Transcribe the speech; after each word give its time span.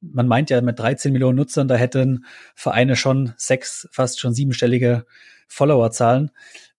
man 0.00 0.26
meint 0.26 0.50
ja 0.50 0.60
mit 0.60 0.78
13 0.78 1.12
Millionen 1.12 1.36
Nutzern, 1.36 1.68
da 1.68 1.76
hätten 1.76 2.24
Vereine 2.54 2.96
schon 2.96 3.32
sechs, 3.36 3.88
fast 3.92 4.20
schon 4.20 4.34
siebenstellige 4.34 5.04
Followerzahlen. 5.48 6.30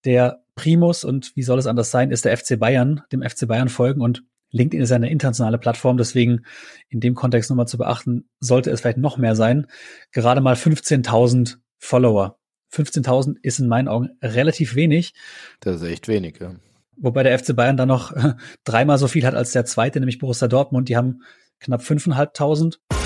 Der 0.06 0.44
Primus 0.56 1.04
und 1.04 1.36
wie 1.36 1.44
soll 1.44 1.60
es 1.60 1.68
anders 1.68 1.92
sein, 1.92 2.12
ist 2.12 2.26
der 2.26 2.36
FC 2.36 2.60
Bayern, 2.60 3.02
dem 3.12 3.22
FC 3.22 3.48
Bayern 3.48 3.70
folgen 3.70 4.02
und 4.02 4.24
LinkedIn 4.52 4.84
ist 4.84 4.92
eine 4.92 5.10
internationale 5.10 5.58
Plattform, 5.58 5.98
deswegen 5.98 6.46
in 6.90 7.00
dem 7.00 7.16
Kontext 7.16 7.50
nochmal 7.50 7.68
zu 7.68 7.78
beachten, 7.78 8.30
sollte 8.40 8.70
es 8.70 8.82
vielleicht 8.82 8.98
noch 8.98 9.18
mehr 9.18 9.36
sein. 9.36 9.68
Gerade 10.12 10.42
mal 10.42 10.56
15.000 10.56 11.58
Follower. 11.78 12.38
15.000 12.74 13.38
ist 13.42 13.60
in 13.60 13.68
meinen 13.68 13.88
Augen 13.88 14.10
relativ 14.22 14.76
wenig. 14.76 15.14
Das 15.62 15.82
ist 15.82 15.88
echt 15.88 16.08
wenig, 16.08 16.40
ja. 16.40 16.56
Wobei 16.98 17.24
der 17.24 17.38
FC 17.38 17.56
Bayern 17.56 17.78
dann 17.78 17.88
noch 17.88 18.14
dreimal 18.64 18.98
so 18.98 19.08
viel 19.08 19.26
hat 19.26 19.36
als 19.36 19.52
der 19.52 19.66
zweite, 19.66 20.00
nämlich 20.00 20.20
Borussia 20.20 20.48
Dortmund. 20.48 20.90
Die 20.90 20.98
haben 20.98 21.22
knapp 21.60 21.82
5.500. 21.82 23.01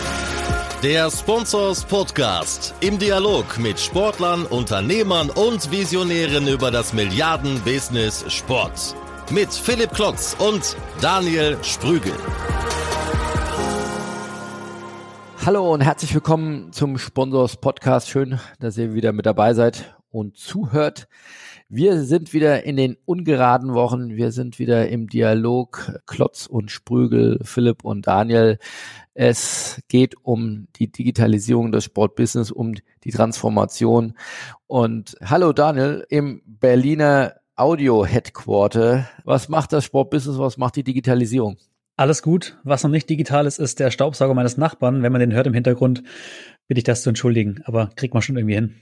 Der 0.86 1.10
Sponsors 1.10 1.84
Podcast 1.84 2.76
im 2.80 3.00
Dialog 3.00 3.58
mit 3.58 3.80
Sportlern, 3.80 4.46
Unternehmern 4.46 5.32
und 5.32 5.72
Visionären 5.72 6.48
über 6.48 6.70
das 6.70 6.94
Milliarden-Business 6.94 8.32
Sport. 8.32 8.96
Mit 9.32 9.52
Philipp 9.52 9.96
Klotz 9.96 10.38
und 10.38 10.78
Daniel 11.02 11.58
Sprügel. 11.64 12.14
Hallo 15.44 15.74
und 15.74 15.82
herzlich 15.82 16.14
willkommen 16.14 16.72
zum 16.72 17.00
Sponsors 17.00 17.58
Podcast. 17.58 18.08
Schön, 18.08 18.40
dass 18.60 18.78
ihr 18.78 18.94
wieder 18.94 19.12
mit 19.12 19.26
dabei 19.26 19.56
seid 19.56 19.96
und 20.12 20.38
zuhört. 20.38 21.08
Wir 21.68 22.04
sind 22.04 22.32
wieder 22.32 22.64
in 22.64 22.76
den 22.78 22.96
ungeraden 23.06 23.74
Wochen. 23.74 24.16
Wir 24.16 24.32
sind 24.32 24.60
wieder 24.60 24.88
im 24.88 25.08
Dialog. 25.08 26.00
Klotz 26.06 26.46
und 26.46 26.70
Sprügel, 26.70 27.40
Philipp 27.42 27.84
und 27.84 28.06
Daniel. 28.06 28.60
Es 29.16 29.82
geht 29.88 30.14
um 30.22 30.68
die 30.76 30.92
Digitalisierung 30.92 31.72
des 31.72 31.86
Sportbusiness, 31.86 32.52
um 32.52 32.76
die 33.04 33.12
Transformation. 33.12 34.14
Und 34.68 35.18
hallo 35.24 35.54
Daniel, 35.54 36.06
im 36.08 36.44
Berliner 36.46 37.34
Audio 37.56 38.06
Headquarter. 38.06 39.10
Was 39.24 39.50
macht 39.50 39.74
das 39.74 39.86
Sportbusiness? 39.86 40.38
Was 40.38 40.60
macht 40.60 40.76
die 40.76 40.84
Digitalisierung? 40.84 41.58
Alles 41.98 42.22
gut. 42.22 42.60
Was 42.64 42.84
noch 42.84 42.92
nicht 42.92 43.10
digital 43.10 43.48
ist, 43.48 43.58
ist 43.58 43.80
der 43.80 43.90
Staubsauger 43.90 44.34
meines 44.34 44.58
Nachbarn. 44.58 45.02
Wenn 45.02 45.14
man 45.14 45.22
den 45.22 45.34
hört 45.34 45.48
im 45.48 45.54
Hintergrund, 45.54 46.04
bitte 46.68 46.80
ich 46.80 46.84
das 46.84 47.04
zu 47.04 47.10
entschuldigen, 47.10 47.62
aber 47.66 47.92
kriegt 47.96 48.14
man 48.14 48.24
schon 48.24 48.38
irgendwie 48.38 48.56
hin. 48.56 48.76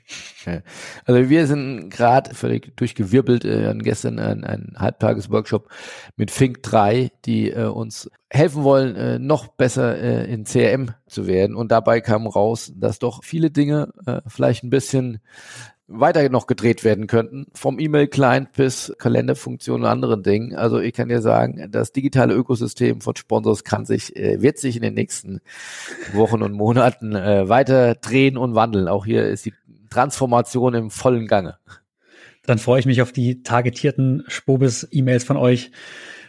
Also 1.05 1.29
wir 1.29 1.47
sind 1.47 1.89
gerade 1.89 2.33
völlig 2.33 2.75
durchgewirbelt, 2.77 3.45
äh, 3.45 3.67
hatten 3.67 3.83
gestern 3.83 4.19
ein, 4.19 4.43
ein 4.43 4.73
Halbtages-Workshop 4.77 5.69
mit 6.15 6.31
Fink 6.31 6.63
3, 6.63 7.11
die 7.25 7.51
äh, 7.51 7.65
uns 7.65 8.09
helfen 8.29 8.63
wollen, 8.63 8.95
äh, 8.95 9.19
noch 9.19 9.47
besser 9.47 9.97
äh, 9.97 10.31
in 10.31 10.45
CRM 10.45 10.91
zu 11.07 11.27
werden. 11.27 11.55
Und 11.55 11.71
dabei 11.71 12.01
kam 12.01 12.25
raus, 12.25 12.73
dass 12.75 12.99
doch 12.99 13.23
viele 13.23 13.51
Dinge 13.51 13.93
äh, 14.05 14.21
vielleicht 14.27 14.63
ein 14.63 14.69
bisschen 14.69 15.19
weiter 15.99 16.27
noch 16.30 16.47
gedreht 16.47 16.83
werden 16.83 17.08
könnten, 17.08 17.47
vom 17.53 17.80
E-Mail-Client 17.80 18.52
bis 18.53 18.94
Kalenderfunktionen 18.97 19.83
und 19.83 19.89
anderen 19.89 20.23
Dingen. 20.23 20.55
Also 20.55 20.80
ich 20.80 20.94
kann 20.94 21.09
dir 21.09 21.22
sagen, 21.22 21.67
das 21.72 21.91
digitale 21.91 22.33
Ökosystem 22.33 23.02
von 23.02 23.16
Sponsors 23.16 23.63
kann 23.63 23.85
sich, 23.85 24.16
äh, 24.16 24.41
wird 24.41 24.58
sich 24.58 24.75
in 24.75 24.81
den 24.81 24.94
nächsten 24.94 25.41
Wochen 26.13 26.41
und 26.41 26.53
Monaten 26.53 27.16
äh, 27.16 27.47
weiter 27.50 27.95
drehen 27.95 28.38
und 28.38 28.55
wandeln. 28.55 28.88
Auch 28.88 29.05
hier 29.05 29.27
ist 29.27 29.45
die 29.45 29.53
Transformation 29.89 30.73
im 30.73 30.89
vollen 30.89 31.27
Gange. 31.27 31.58
Dann 32.45 32.57
freue 32.57 32.80
ich 32.80 32.85
mich 32.85 33.02
auf 33.02 33.11
die 33.11 33.44
targetierten 33.44 34.23
Spobis-E-Mails 34.28 35.23
von 35.23 35.38
euch, 35.38 35.72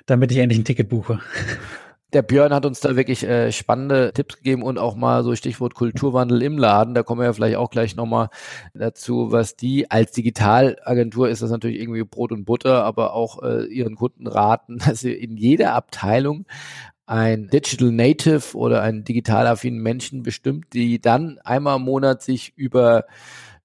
damit 0.07 0.31
ich 0.31 0.39
endlich 0.39 0.61
ein 0.61 0.65
Ticket 0.65 0.89
buche 0.89 1.21
der 2.15 2.23
Björn 2.23 2.55
hat 2.55 2.65
uns 2.65 2.81
da 2.81 2.97
wirklich 2.97 3.25
äh, 3.25 3.51
spannende 3.53 4.13
Tipps 4.15 4.37
gegeben 4.37 4.63
und 4.63 4.79
auch 4.79 4.95
mal 4.95 5.25
so 5.25 5.35
Stichwort 5.35 5.75
Kulturwandel 5.75 6.43
im 6.43 6.57
Laden. 6.57 6.95
Da 6.95 7.03
kommen 7.03 7.21
wir 7.21 7.27
ja 7.27 7.33
vielleicht 7.33 7.57
auch 7.57 7.71
gleich 7.71 7.97
nochmal 7.97 8.29
dazu, 8.73 9.33
was 9.33 9.57
die 9.57 9.91
als 9.91 10.13
Digitalagentur 10.13 11.29
ist 11.29 11.43
das 11.43 11.51
natürlich 11.51 11.81
irgendwie 11.81 12.05
Brot 12.05 12.33
und 12.33 12.45
Butter, 12.45 12.85
aber 12.85 13.15
auch 13.15 13.43
äh, 13.43 13.65
ihren 13.67 13.97
Kunden 13.97 14.27
raten, 14.27 14.79
dass 14.87 15.01
sie 15.01 15.13
in 15.13 15.37
jeder 15.37 15.75
Abteilung 15.75 16.47
ein 17.07 17.49
Digital 17.49 17.93
Native 17.93 18.57
oder 18.57 18.81
einen 18.81 19.05
digital 19.05 19.47
affinen 19.47 19.83
Menschen 19.83 20.23
bestimmt, 20.23 20.73
die 20.73 21.01
dann 21.01 21.39
einmal 21.45 21.77
im 21.77 21.83
Monat 21.83 22.23
sich 22.23 22.55
über 22.57 23.05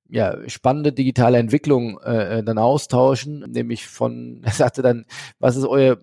ja, 0.09 0.37
spannende 0.49 0.91
digitale 0.91 1.37
Entwicklung 1.37 1.99
äh, 1.99 2.43
dann 2.43 2.57
austauschen, 2.57 3.45
nämlich 3.51 3.87
von, 3.87 4.41
er 4.43 4.51
sagte 4.51 4.81
dann, 4.81 5.05
was 5.39 5.55
ist 5.55 5.65
euer 5.65 5.99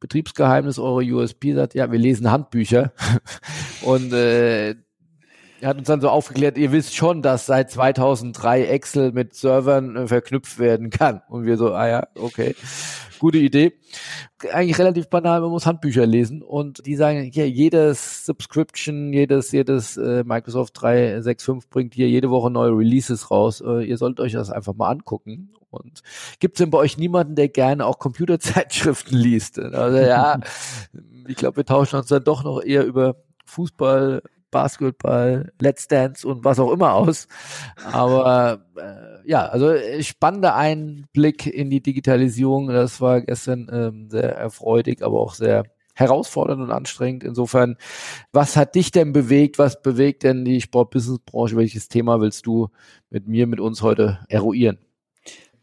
Betriebsgeheimnis, 0.00 0.78
eure 0.78 1.02
USP 1.02 1.54
sagt, 1.54 1.74
ja, 1.74 1.90
wir 1.90 1.98
lesen 1.98 2.30
Handbücher. 2.30 2.92
und 3.82 4.12
äh, 4.12 4.76
er 5.60 5.70
hat 5.70 5.78
uns 5.78 5.88
dann 5.88 6.00
so 6.00 6.08
aufgeklärt, 6.08 6.56
ihr 6.58 6.72
wisst 6.72 6.94
schon, 6.94 7.22
dass 7.22 7.46
seit 7.46 7.70
2003 7.70 8.64
Excel 8.66 9.12
mit 9.12 9.34
Servern 9.34 9.96
äh, 9.96 10.06
verknüpft 10.06 10.58
werden 10.58 10.90
kann. 10.90 11.22
Und 11.28 11.46
wir 11.46 11.56
so, 11.56 11.72
ah 11.72 11.88
ja, 11.88 12.08
okay, 12.14 12.54
gute 13.18 13.38
Idee. 13.38 13.72
Eigentlich 14.52 14.78
relativ 14.78 15.08
banal, 15.08 15.40
man 15.40 15.50
muss 15.50 15.66
Handbücher 15.66 16.06
lesen 16.06 16.42
und 16.42 16.86
die 16.86 16.94
sagen, 16.94 17.30
ja, 17.32 17.44
jedes 17.44 18.24
Subscription, 18.24 19.12
jedes, 19.12 19.50
jedes 19.52 19.96
äh, 19.96 20.22
Microsoft 20.24 20.80
365 20.80 21.70
bringt 21.70 21.94
hier 21.94 22.08
jede 22.08 22.30
Woche 22.30 22.50
neue 22.50 22.70
Releases 22.70 23.30
raus. 23.30 23.60
Äh, 23.60 23.84
ihr 23.84 23.96
sollt 23.96 24.20
euch 24.20 24.32
das 24.32 24.50
einfach 24.50 24.74
mal 24.74 24.90
angucken. 24.90 25.50
Und 25.70 26.02
gibt 26.38 26.54
es 26.54 26.58
denn 26.58 26.70
bei 26.70 26.78
euch 26.78 26.96
niemanden, 26.96 27.34
der 27.34 27.48
gerne 27.48 27.84
auch 27.84 27.98
Computerzeitschriften 27.98 29.18
liest? 29.18 29.58
Also 29.58 29.98
ja, 29.98 30.40
ich 31.28 31.36
glaube, 31.36 31.58
wir 31.58 31.64
tauschen 31.64 31.96
uns 31.96 32.06
dann 32.06 32.24
doch 32.24 32.44
noch 32.44 32.62
eher 32.62 32.86
über 32.86 33.16
Fußball, 33.44 34.22
Basketball, 34.50 35.52
Let's 35.60 35.88
Dance 35.88 36.26
und 36.26 36.44
was 36.44 36.58
auch 36.58 36.72
immer 36.72 36.94
aus. 36.94 37.28
Aber 37.92 38.64
äh, 38.76 39.28
ja, 39.28 39.46
also 39.46 39.70
äh, 39.70 40.02
spannender 40.02 40.54
Einblick 40.54 41.46
in 41.46 41.70
die 41.70 41.82
Digitalisierung. 41.82 42.68
Das 42.68 43.00
war 43.00 43.20
gestern 43.20 43.68
ähm, 43.72 44.10
sehr 44.10 44.36
erfreulich, 44.36 45.04
aber 45.04 45.20
auch 45.20 45.34
sehr 45.34 45.64
herausfordernd 45.94 46.62
und 46.62 46.70
anstrengend. 46.70 47.24
Insofern, 47.24 47.76
was 48.32 48.56
hat 48.56 48.74
dich 48.74 48.92
denn 48.92 49.12
bewegt? 49.12 49.58
Was 49.58 49.82
bewegt 49.82 50.22
denn 50.22 50.44
die 50.44 50.60
Sportbusinessbranche? 50.60 51.56
Welches 51.56 51.88
Thema 51.88 52.20
willst 52.20 52.46
du 52.46 52.68
mit 53.10 53.26
mir, 53.26 53.46
mit 53.46 53.60
uns 53.60 53.82
heute 53.82 54.20
eruieren? 54.28 54.78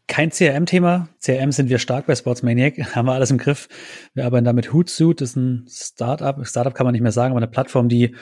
Kein 0.08 0.30
CRM-Thema. 0.30 1.08
CRM 1.20 1.52
sind 1.52 1.68
wir 1.68 1.78
stark 1.78 2.06
bei 2.06 2.14
Sportsmaniac, 2.14 2.78
haben 2.94 3.06
wir 3.06 3.12
alles 3.12 3.30
im 3.30 3.38
Griff. 3.38 3.68
Wir 4.14 4.24
arbeiten 4.24 4.44
da 4.44 4.52
mit 4.52 4.72
Hootsuite, 4.72 5.24
das 5.24 5.30
ist 5.30 5.36
ein 5.36 5.66
Startup. 5.68 6.46
Startup 6.46 6.74
kann 6.74 6.86
man 6.86 6.92
nicht 6.92 7.02
mehr 7.02 7.12
sagen, 7.12 7.32
aber 7.32 7.38
eine 7.38 7.50
Plattform, 7.50 7.88
die 7.88 8.14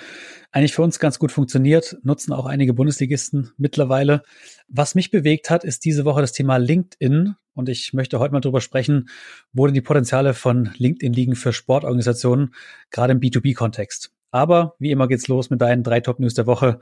eigentlich 0.51 0.75
für 0.75 0.83
uns 0.83 0.99
ganz 0.99 1.19
gut 1.19 1.33
funktioniert, 1.33 1.97
nutzen 2.03 2.33
auch 2.33 2.47
einige 2.47 2.75
Bundesligisten 2.75 3.53
mittlerweile. 3.57 4.23
Was 4.69 4.95
mich 4.95 5.11
bewegt 5.11 5.51
hat, 5.51 5.65
ist 5.65 5.85
diese 5.85 6.05
Woche 6.05 6.21
das 6.21 6.33
Thema 6.33 6.57
LinkedIn. 6.57 7.35
Und 7.55 7.69
ich 7.69 7.93
möchte 7.93 8.19
heute 8.19 8.33
mal 8.33 8.41
drüber 8.41 8.61
sprechen, 8.61 9.09
wo 9.53 9.67
denn 9.67 9.75
die 9.75 9.81
Potenziale 9.81 10.35
von 10.35 10.71
LinkedIn 10.77 11.13
liegen 11.13 11.37
für 11.37 11.53
Sportorganisationen, 11.53 12.55
gerade 12.91 13.13
im 13.13 13.21
B2B-Kontext. 13.21 14.13
Aber 14.31 14.75
wie 14.79 14.91
immer 14.91 15.07
geht's 15.07 15.29
los 15.29 15.51
mit 15.51 15.61
deinen 15.61 15.85
drei 15.85 16.01
Top-News 16.01 16.35
der 16.35 16.47
Woche. 16.47 16.81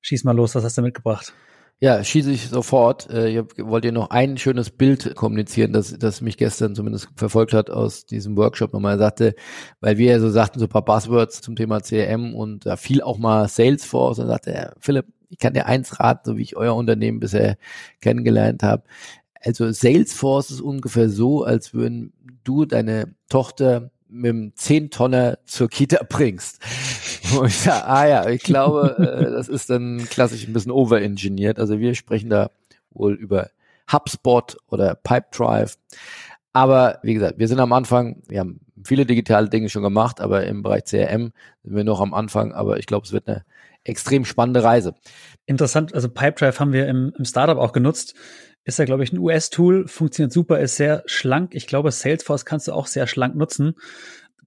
Schieß 0.00 0.24
mal 0.24 0.34
los, 0.34 0.54
was 0.54 0.64
hast 0.64 0.78
du 0.78 0.82
mitgebracht? 0.82 1.34
Ja, 1.80 2.02
schieße 2.02 2.30
ich 2.30 2.48
sofort. 2.48 3.10
Äh, 3.10 3.28
ich 3.28 3.44
wollte 3.58 3.88
dir 3.88 3.92
noch 3.92 4.10
ein 4.10 4.38
schönes 4.38 4.70
Bild 4.70 5.14
kommunizieren, 5.16 5.72
das, 5.72 5.96
das 5.98 6.20
mich 6.20 6.36
gestern 6.38 6.74
zumindest 6.74 7.08
verfolgt 7.16 7.52
hat 7.52 7.68
aus 7.68 8.06
diesem 8.06 8.36
Workshop 8.36 8.72
nochmal. 8.72 8.94
Er 8.94 8.98
sagte, 8.98 9.34
weil 9.80 9.98
wir 9.98 10.12
ja 10.12 10.20
so 10.20 10.30
sagten, 10.30 10.60
so 10.60 10.66
ein 10.66 10.70
paar 10.70 10.84
Buzzwords 10.84 11.42
zum 11.42 11.56
Thema 11.56 11.80
CRM 11.80 12.34
und 12.34 12.64
da 12.64 12.76
fiel 12.76 13.02
auch 13.02 13.18
mal 13.18 13.48
Salesforce 13.48 14.20
und 14.20 14.28
sagte, 14.28 14.52
er, 14.54 14.74
Philipp, 14.78 15.06
ich 15.28 15.38
kann 15.38 15.52
dir 15.52 15.66
eins 15.66 15.98
raten, 16.00 16.22
so 16.24 16.36
wie 16.36 16.42
ich 16.42 16.56
euer 16.56 16.74
Unternehmen 16.76 17.20
bisher 17.20 17.56
kennengelernt 18.00 18.62
habe. 18.62 18.84
Also 19.42 19.70
Salesforce 19.70 20.52
ist 20.52 20.60
ungefähr 20.62 21.10
so, 21.10 21.44
als 21.44 21.74
würden 21.74 22.12
du 22.44 22.64
deine 22.64 23.14
Tochter 23.28 23.90
mit 24.14 24.30
einem 24.30 24.52
10-Tonner 24.56 25.38
zur 25.44 25.68
Kita 25.68 26.04
bringst. 26.08 26.60
Und 27.36 27.46
ich 27.46 27.58
sage, 27.58 27.84
ah 27.86 28.06
ja, 28.06 28.28
ich 28.28 28.42
glaube, 28.42 28.96
äh, 28.98 29.30
das 29.30 29.48
ist 29.48 29.70
dann 29.70 30.06
klassisch 30.08 30.46
ein 30.46 30.52
bisschen 30.52 30.70
overengineert. 30.70 31.58
Also 31.58 31.78
wir 31.80 31.94
sprechen 31.94 32.30
da 32.30 32.50
wohl 32.90 33.14
über 33.14 33.50
HubSpot 33.92 34.56
oder 34.68 34.94
Pipedrive. 34.94 35.74
Aber 36.52 37.00
wie 37.02 37.14
gesagt, 37.14 37.38
wir 37.38 37.48
sind 37.48 37.58
am 37.58 37.72
Anfang, 37.72 38.22
wir 38.28 38.40
haben 38.40 38.60
viele 38.84 39.04
digitale 39.04 39.48
Dinge 39.48 39.68
schon 39.68 39.82
gemacht, 39.82 40.20
aber 40.20 40.46
im 40.46 40.62
Bereich 40.62 40.84
CRM 40.84 41.32
sind 41.64 41.76
wir 41.76 41.84
noch 41.84 42.00
am 42.00 42.14
Anfang. 42.14 42.52
Aber 42.52 42.78
ich 42.78 42.86
glaube, 42.86 43.06
es 43.06 43.12
wird 43.12 43.26
eine 43.26 43.44
extrem 43.82 44.24
spannende 44.24 44.62
Reise. 44.62 44.94
Interessant, 45.46 45.94
also 45.94 46.08
Pipedrive 46.08 46.60
haben 46.60 46.72
wir 46.72 46.86
im, 46.86 47.12
im 47.18 47.24
Startup 47.24 47.58
auch 47.58 47.72
genutzt. 47.72 48.14
Ist 48.64 48.78
ja, 48.78 48.84
glaube 48.84 49.04
ich, 49.04 49.12
ein 49.12 49.18
US-Tool, 49.18 49.88
funktioniert 49.88 50.32
super, 50.32 50.58
ist 50.58 50.76
sehr 50.76 51.02
schlank. 51.06 51.54
Ich 51.54 51.66
glaube, 51.66 51.90
Salesforce 51.90 52.44
kannst 52.44 52.68
du 52.68 52.72
auch 52.72 52.86
sehr 52.86 53.06
schlank 53.06 53.36
nutzen. 53.36 53.74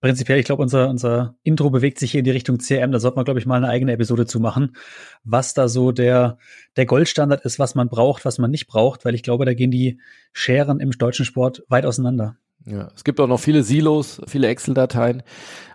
Prinzipiell, 0.02 0.40
ich 0.40 0.46
glaube, 0.46 0.62
unser, 0.62 0.90
unser 0.90 1.36
Intro 1.44 1.70
bewegt 1.70 1.98
sich 2.00 2.12
hier 2.12 2.20
in 2.20 2.26
die 2.26 2.32
Richtung 2.32 2.60
CRM. 2.60 2.92
Da 2.92 3.00
sollte 3.00 3.16
man, 3.16 3.26
glaube 3.26 3.40
ich, 3.40 3.46
mal 3.46 3.58
eine 3.58 3.70
eigene 3.70 3.94
Episode 3.94 4.26
zu 4.26 4.40
machen, 4.40 4.76
was 5.24 5.54
da 5.54 5.68
so 5.68 5.92
der, 5.92 6.38
der 6.76 6.86
Goldstandard 6.86 7.46
ist, 7.46 7.58
was 7.58 7.74
man 7.74 7.90
braucht, 7.90 8.26
was 8.26 8.38
man 8.38 8.52
nicht 8.52 8.68
braucht, 8.68 9.06
weil 9.06 9.16
ich 9.16 9.24
glaube, 9.24 9.46
da 9.46 9.54
gehen 9.54 9.72
die 9.72 10.00
Scheren 10.34 10.80
im 10.80 10.92
deutschen 10.92 11.26
Sport 11.26 11.64
weit 11.68 11.86
auseinander. 11.86 12.38
Ja, 12.66 12.92
es 12.96 13.04
gibt 13.04 13.20
auch 13.20 13.28
noch 13.28 13.40
viele 13.40 13.64
Silos, 13.64 14.22
viele 14.28 14.48
Excel-Dateien. 14.48 15.24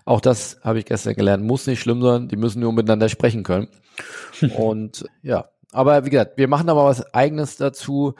Auch 0.05 0.21
das 0.21 0.59
habe 0.61 0.79
ich 0.79 0.85
gestern 0.85 1.15
gelernt. 1.15 1.43
Muss 1.43 1.65
nicht 1.65 1.79
schlimm 1.79 2.01
sein, 2.01 2.27
die 2.27 2.37
müssen 2.37 2.59
nur 2.59 2.71
miteinander 2.71 3.09
sprechen 3.09 3.43
können. 3.43 3.67
Und 4.57 5.05
ja, 5.21 5.49
aber 5.73 6.05
wie 6.05 6.09
gesagt, 6.09 6.37
wir 6.37 6.47
machen 6.47 6.69
aber 6.69 6.85
was 6.85 7.13
Eigenes 7.13 7.57
dazu. 7.57 8.13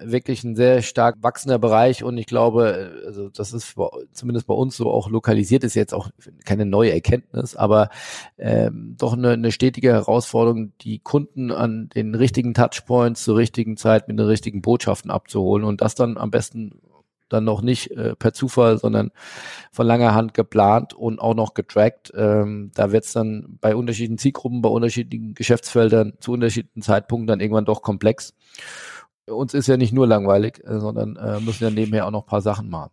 Wirklich 0.00 0.44
ein 0.44 0.54
sehr 0.54 0.82
stark 0.82 1.16
wachsender 1.22 1.58
Bereich 1.58 2.04
und 2.04 2.18
ich 2.18 2.26
glaube, 2.26 3.02
also 3.04 3.30
das 3.30 3.52
ist 3.52 3.74
zumindest 4.12 4.46
bei 4.46 4.54
uns 4.54 4.76
so 4.76 4.88
auch 4.92 5.10
lokalisiert, 5.10 5.64
ist 5.64 5.74
jetzt 5.74 5.92
auch 5.92 6.10
keine 6.44 6.66
neue 6.66 6.92
Erkenntnis, 6.92 7.56
aber 7.56 7.88
ähm, 8.38 8.94
doch 8.96 9.14
eine, 9.14 9.30
eine 9.30 9.50
stetige 9.50 9.90
Herausforderung, 9.90 10.72
die 10.82 11.00
Kunden 11.00 11.50
an 11.50 11.88
den 11.88 12.14
richtigen 12.14 12.54
Touchpoints 12.54 13.24
zur 13.24 13.38
richtigen 13.38 13.76
Zeit 13.76 14.06
mit 14.06 14.20
den 14.20 14.26
richtigen 14.26 14.62
Botschaften 14.62 15.10
abzuholen 15.10 15.64
und 15.64 15.80
das 15.80 15.96
dann 15.96 16.16
am 16.16 16.30
besten 16.30 16.78
dann 17.28 17.44
noch 17.44 17.62
nicht 17.62 17.90
äh, 17.92 18.14
per 18.16 18.32
Zufall, 18.32 18.78
sondern 18.78 19.10
von 19.72 19.86
langer 19.86 20.14
Hand 20.14 20.34
geplant 20.34 20.94
und 20.94 21.20
auch 21.20 21.34
noch 21.34 21.54
getrackt. 21.54 22.12
Ähm, 22.16 22.70
da 22.74 22.92
wird 22.92 23.04
es 23.04 23.12
dann 23.12 23.58
bei 23.60 23.74
unterschiedlichen 23.74 24.18
Zielgruppen, 24.18 24.62
bei 24.62 24.68
unterschiedlichen 24.68 25.34
Geschäftsfeldern 25.34 26.14
zu 26.20 26.32
unterschiedlichen 26.32 26.82
Zeitpunkten 26.82 27.26
dann 27.26 27.40
irgendwann 27.40 27.64
doch 27.64 27.82
komplex 27.82 28.34
uns 29.30 29.54
ist 29.54 29.66
ja 29.66 29.76
nicht 29.76 29.92
nur 29.92 30.06
langweilig, 30.06 30.62
äh, 30.66 30.78
sondern 30.80 31.16
äh, 31.16 31.40
müssen 31.40 31.64
ja 31.64 31.70
nebenher 31.70 32.06
auch 32.06 32.10
noch 32.10 32.26
paar 32.26 32.40
Sachen 32.40 32.68
machen. 32.68 32.90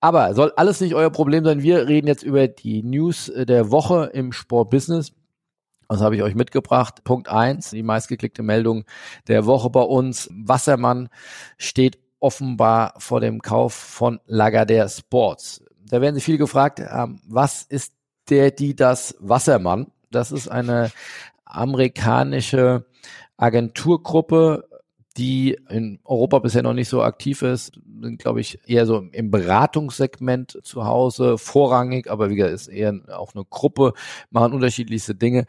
Aber 0.00 0.34
soll 0.34 0.52
alles 0.56 0.80
nicht 0.80 0.94
euer 0.94 1.10
Problem 1.10 1.44
sein. 1.44 1.62
Wir 1.62 1.86
reden 1.86 2.06
jetzt 2.06 2.22
über 2.22 2.48
die 2.48 2.82
News 2.82 3.28
äh, 3.28 3.44
der 3.44 3.70
Woche 3.70 4.10
im 4.12 4.32
Sportbusiness. 4.32 5.12
Was 5.88 6.00
habe 6.00 6.14
ich 6.14 6.22
euch 6.22 6.36
mitgebracht? 6.36 7.02
Punkt 7.02 7.28
eins, 7.28 7.70
die 7.70 7.82
meistgeklickte 7.82 8.42
Meldung 8.42 8.84
der 9.26 9.44
Woche 9.44 9.70
bei 9.70 9.82
uns. 9.82 10.30
Wassermann 10.32 11.08
steht 11.58 11.98
offenbar 12.20 12.94
vor 12.98 13.20
dem 13.20 13.42
Kauf 13.42 13.74
von 13.74 14.20
Lagardère 14.28 14.88
Sports. 14.88 15.64
Da 15.88 16.00
werden 16.00 16.14
sich 16.14 16.24
viele 16.24 16.38
gefragt, 16.38 16.80
ähm, 16.80 17.20
was 17.26 17.62
ist 17.62 17.92
der, 18.28 18.50
die, 18.50 18.76
das 18.76 19.16
Wassermann? 19.18 19.88
Das 20.10 20.30
ist 20.30 20.48
eine 20.48 20.90
amerikanische 21.44 22.86
Agenturgruppe, 23.36 24.68
die 25.16 25.58
in 25.68 25.98
Europa 26.04 26.38
bisher 26.38 26.62
noch 26.62 26.72
nicht 26.72 26.88
so 26.88 27.02
aktiv 27.02 27.42
ist, 27.42 27.72
sind, 28.00 28.18
glaube 28.18 28.40
ich, 28.40 28.60
eher 28.66 28.86
so 28.86 29.08
im 29.12 29.30
Beratungssegment 29.30 30.58
zu 30.62 30.84
Hause, 30.84 31.36
vorrangig, 31.36 32.08
aber 32.08 32.30
wie 32.30 32.36
gesagt, 32.36 32.54
ist 32.54 32.68
eher 32.68 32.94
auch 33.08 33.34
eine 33.34 33.44
Gruppe, 33.44 33.92
machen 34.30 34.52
unterschiedlichste 34.52 35.14
Dinge. 35.14 35.46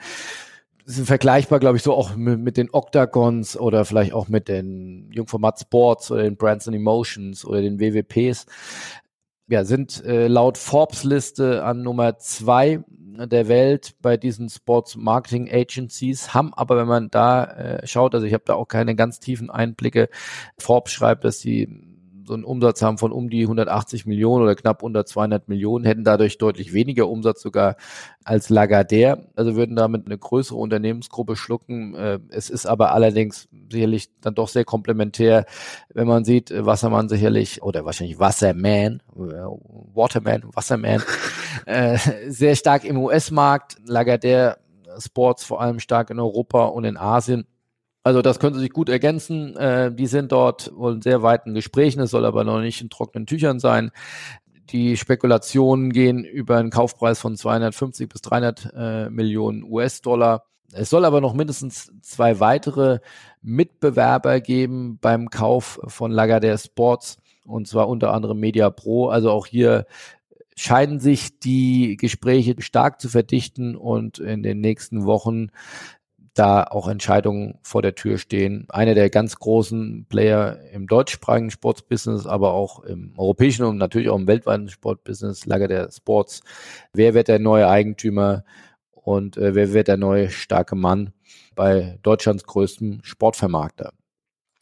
Sind 0.85 1.05
vergleichbar, 1.05 1.59
glaube 1.59 1.77
ich, 1.77 1.83
so 1.83 1.93
auch 1.93 2.15
mit, 2.15 2.39
mit, 2.39 2.57
den 2.57 2.69
Octagons 2.71 3.57
oder 3.57 3.85
vielleicht 3.85 4.13
auch 4.13 4.27
mit 4.27 4.47
den 4.47 5.09
Jungformat 5.11 5.59
Sports 5.59 6.11
oder 6.11 6.23
den 6.23 6.37
Brands 6.37 6.67
and 6.67 6.75
Emotions 6.75 7.45
oder 7.45 7.61
den 7.61 7.79
WWPs 7.79 8.45
ja, 9.47 9.65
sind 9.65 10.03
äh, 10.05 10.27
laut 10.27 10.57
Forbes-Liste 10.57 11.63
an 11.63 11.81
Nummer 11.81 12.17
zwei 12.17 12.79
der 13.27 13.47
Welt 13.49 13.95
bei 14.01 14.15
diesen 14.17 14.49
Sports 14.49 14.95
Marketing 14.95 15.51
Agencies, 15.51 16.33
haben 16.33 16.53
aber, 16.53 16.77
wenn 16.77 16.87
man 16.87 17.09
da 17.09 17.43
äh, 17.43 17.87
schaut, 17.87 18.15
also 18.15 18.25
ich 18.25 18.33
habe 18.33 18.45
da 18.45 18.53
auch 18.53 18.67
keine 18.67 18.95
ganz 18.95 19.19
tiefen 19.19 19.49
Einblicke, 19.49 20.09
Forbes 20.57 20.93
schreibt, 20.93 21.25
dass 21.25 21.39
sie 21.39 21.90
so 22.25 22.33
einen 22.33 22.43
Umsatz 22.43 22.81
haben 22.81 22.97
von 22.97 23.11
um 23.11 23.29
die 23.29 23.43
180 23.43 24.05
Millionen 24.05 24.43
oder 24.43 24.55
knapp 24.55 24.83
unter 24.83 25.05
200 25.05 25.47
Millionen, 25.49 25.85
hätten 25.85 26.03
dadurch 26.03 26.37
deutlich 26.37 26.73
weniger 26.73 27.07
Umsatz 27.07 27.41
sogar 27.41 27.75
als 28.23 28.49
Lagardère, 28.49 29.25
also 29.35 29.55
würden 29.55 29.75
damit 29.75 30.05
eine 30.05 30.17
größere 30.17 30.57
Unternehmensgruppe 30.57 31.35
schlucken. 31.35 31.95
Äh, 31.95 32.19
es 32.29 32.49
ist 32.49 32.65
aber 32.65 32.93
allerdings 32.93 33.47
sicherlich 33.71 34.09
dann 34.21 34.35
doch 34.35 34.47
sehr 34.47 34.65
komplementär, 34.65 35.45
wenn 35.93 36.07
man 36.07 36.25
sieht, 36.25 36.51
Wassermann 36.53 37.09
sicherlich 37.09 37.63
oder 37.63 37.85
wahrscheinlich 37.85 38.19
Wasserman, 38.19 39.01
äh, 39.15 39.19
Waterman, 39.93 40.43
Wasserman, 40.53 41.01
äh, 41.65 41.97
sehr 42.27 42.55
stark 42.55 42.83
im 42.83 42.97
US-Markt, 42.97 43.77
Lagardère 43.87 44.57
Sports 44.99 45.43
vor 45.43 45.61
allem 45.61 45.79
stark 45.79 46.09
in 46.09 46.19
Europa 46.19 46.65
und 46.65 46.83
in 46.83 46.97
Asien. 46.97 47.45
Also 48.03 48.21
das 48.21 48.39
können 48.39 48.55
sie 48.55 48.61
sich 48.61 48.71
gut 48.71 48.89
ergänzen. 48.89 49.55
Äh, 49.57 49.93
die 49.93 50.07
sind 50.07 50.31
dort 50.31 50.71
wohl 50.75 50.95
in 50.95 51.01
sehr 51.01 51.21
weiten 51.21 51.53
Gesprächen, 51.53 52.01
es 52.01 52.11
soll 52.11 52.25
aber 52.25 52.43
noch 52.43 52.59
nicht 52.59 52.81
in 52.81 52.89
trockenen 52.89 53.27
Tüchern 53.27 53.59
sein. 53.59 53.91
Die 54.71 54.97
Spekulationen 54.97 55.91
gehen 55.91 56.23
über 56.23 56.57
einen 56.57 56.69
Kaufpreis 56.69 57.19
von 57.19 57.35
250 57.35 58.07
bis 58.09 58.21
300 58.21 58.73
äh, 58.73 59.09
Millionen 59.09 59.63
US-Dollar. 59.63 60.45
Es 60.73 60.89
soll 60.89 61.03
aber 61.03 61.19
noch 61.19 61.33
mindestens 61.33 61.91
zwei 62.01 62.39
weitere 62.39 62.99
Mitbewerber 63.41 64.39
geben 64.39 64.97
beim 65.01 65.29
Kauf 65.29 65.79
von 65.87 66.11
Lagardère 66.11 66.63
Sports 66.63 67.17
und 67.45 67.67
zwar 67.67 67.89
unter 67.89 68.13
anderem 68.13 68.39
Media 68.39 68.69
Pro. 68.69 69.09
Also 69.09 69.31
auch 69.31 69.45
hier 69.45 69.85
scheiden 70.55 70.99
sich 70.99 71.39
die 71.39 71.97
Gespräche 71.97 72.55
stark 72.59 73.01
zu 73.01 73.09
verdichten 73.09 73.75
und 73.75 74.19
in 74.19 74.43
den 74.43 74.61
nächsten 74.61 75.05
Wochen 75.05 75.49
da 76.33 76.63
auch 76.63 76.87
Entscheidungen 76.87 77.59
vor 77.61 77.81
der 77.81 77.95
Tür 77.95 78.17
stehen. 78.17 78.65
Einer 78.69 78.95
der 78.95 79.09
ganz 79.09 79.35
großen 79.35 80.05
Player 80.07 80.59
im 80.71 80.87
deutschsprachigen 80.87 81.51
Sportsbusiness, 81.51 82.25
aber 82.25 82.53
auch 82.53 82.83
im 82.83 83.13
europäischen 83.17 83.65
und 83.65 83.77
natürlich 83.77 84.09
auch 84.09 84.17
im 84.17 84.27
weltweiten 84.27 84.69
Sportbusiness, 84.69 85.45
Lager 85.45 85.67
der 85.67 85.91
Sports. 85.91 86.41
Wer 86.93 87.13
wird 87.13 87.27
der 87.27 87.39
neue 87.39 87.67
Eigentümer 87.67 88.43
und 88.91 89.37
äh, 89.37 89.55
wer 89.55 89.73
wird 89.73 89.89
der 89.89 89.97
neue 89.97 90.29
starke 90.29 90.75
Mann 90.75 91.11
bei 91.55 91.99
Deutschlands 92.01 92.45
größtem 92.45 92.99
Sportvermarkter? 93.03 93.91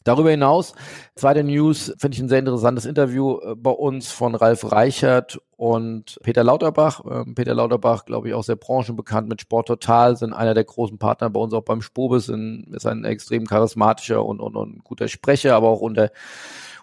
Darüber 0.02 0.30
hinaus, 0.30 0.72
zweite 1.14 1.44
News, 1.44 1.92
finde 1.98 2.14
ich 2.14 2.22
ein 2.22 2.28
sehr 2.30 2.38
interessantes 2.38 2.86
Interview 2.86 3.38
äh, 3.40 3.54
bei 3.54 3.70
uns 3.70 4.10
von 4.10 4.34
Ralf 4.34 4.72
Reichert 4.72 5.38
und 5.56 6.18
Peter 6.22 6.42
Lauterbach. 6.42 7.02
Ähm, 7.08 7.34
Peter 7.34 7.54
Lauterbach, 7.54 8.06
glaube 8.06 8.28
ich, 8.28 8.34
auch 8.34 8.42
sehr 8.42 8.56
branchenbekannt 8.56 9.28
mit 9.28 9.42
Sport 9.42 9.68
Total, 9.68 10.16
sind 10.16 10.32
einer 10.32 10.54
der 10.54 10.64
großen 10.64 10.96
Partner 10.98 11.28
bei 11.28 11.40
uns 11.40 11.52
auch 11.52 11.64
beim 11.64 11.82
Spobis, 11.82 12.30
ist 12.30 12.86
ein 12.86 13.04
extrem 13.04 13.46
charismatischer 13.46 14.24
und, 14.24 14.40
und, 14.40 14.56
und 14.56 14.82
guter 14.84 15.06
Sprecher, 15.06 15.54
aber 15.54 15.68
auch 15.68 15.82
unter 15.82 16.10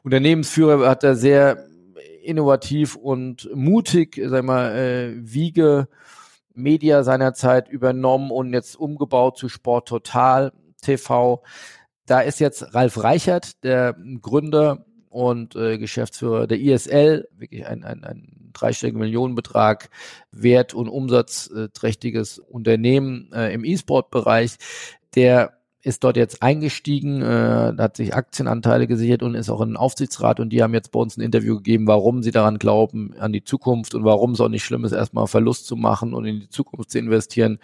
Unternehmensführer 0.03 0.87
hat 0.87 1.03
er 1.03 1.15
sehr 1.15 1.65
innovativ 2.23 2.95
und 2.95 3.49
mutig, 3.55 4.21
sag 4.27 4.43
mal, 4.43 4.75
äh, 4.75 5.13
Wiege 5.15 5.87
Media 6.53 7.03
seinerzeit 7.03 7.69
übernommen 7.69 8.31
und 8.31 8.53
jetzt 8.53 8.75
umgebaut 8.79 9.37
zu 9.37 9.47
Sport 9.49 9.87
Total 9.87 10.51
TV 10.81 11.41
da 12.07 12.21
ist 12.21 12.39
jetzt 12.39 12.73
Ralf 12.73 13.03
Reichert, 13.03 13.63
der 13.63 13.95
Gründer 14.21 14.85
und 15.09 15.55
äh, 15.55 15.77
Geschäftsführer 15.77 16.47
der 16.47 16.59
ISL, 16.59 17.27
wirklich 17.37 17.67
ein, 17.67 17.83
ein, 17.83 18.03
ein 18.03 18.51
dreistelliger 18.53 18.99
Millionenbetrag 18.99 19.89
wert 20.31 20.73
und 20.73 20.87
umsatzträchtiges 20.87 22.39
Unternehmen 22.39 23.31
äh, 23.33 23.53
im 23.53 23.63
E-Sport-Bereich, 23.63 24.55
der 25.15 25.53
ist 25.81 26.03
dort 26.03 26.17
jetzt 26.17 26.41
eingestiegen, 26.41 27.21
äh, 27.21 27.73
hat 27.77 27.97
sich 27.97 28.13
Aktienanteile 28.13 28.87
gesichert 28.87 29.23
und 29.23 29.35
ist 29.35 29.49
auch 29.49 29.61
in 29.61 29.69
den 29.69 29.77
Aufsichtsrat. 29.77 30.39
Und 30.39 30.49
die 30.49 30.61
haben 30.61 30.73
jetzt 30.73 30.91
bei 30.91 30.99
uns 30.99 31.17
ein 31.17 31.21
Interview 31.21 31.57
gegeben, 31.57 31.87
warum 31.87 32.23
sie 32.23 32.31
daran 32.31 32.57
glauben, 32.57 33.13
an 33.19 33.31
die 33.31 33.43
Zukunft 33.43 33.95
und 33.95 34.03
warum 34.03 34.31
es 34.31 34.41
auch 34.41 34.49
nicht 34.49 34.63
schlimm 34.63 34.83
ist, 34.83 34.91
erstmal 34.91 35.27
Verlust 35.27 35.65
zu 35.65 35.75
machen 35.75 36.13
und 36.13 36.25
in 36.25 36.41
die 36.41 36.49
Zukunft 36.49 36.91
zu 36.91 36.99
investieren 36.99 37.59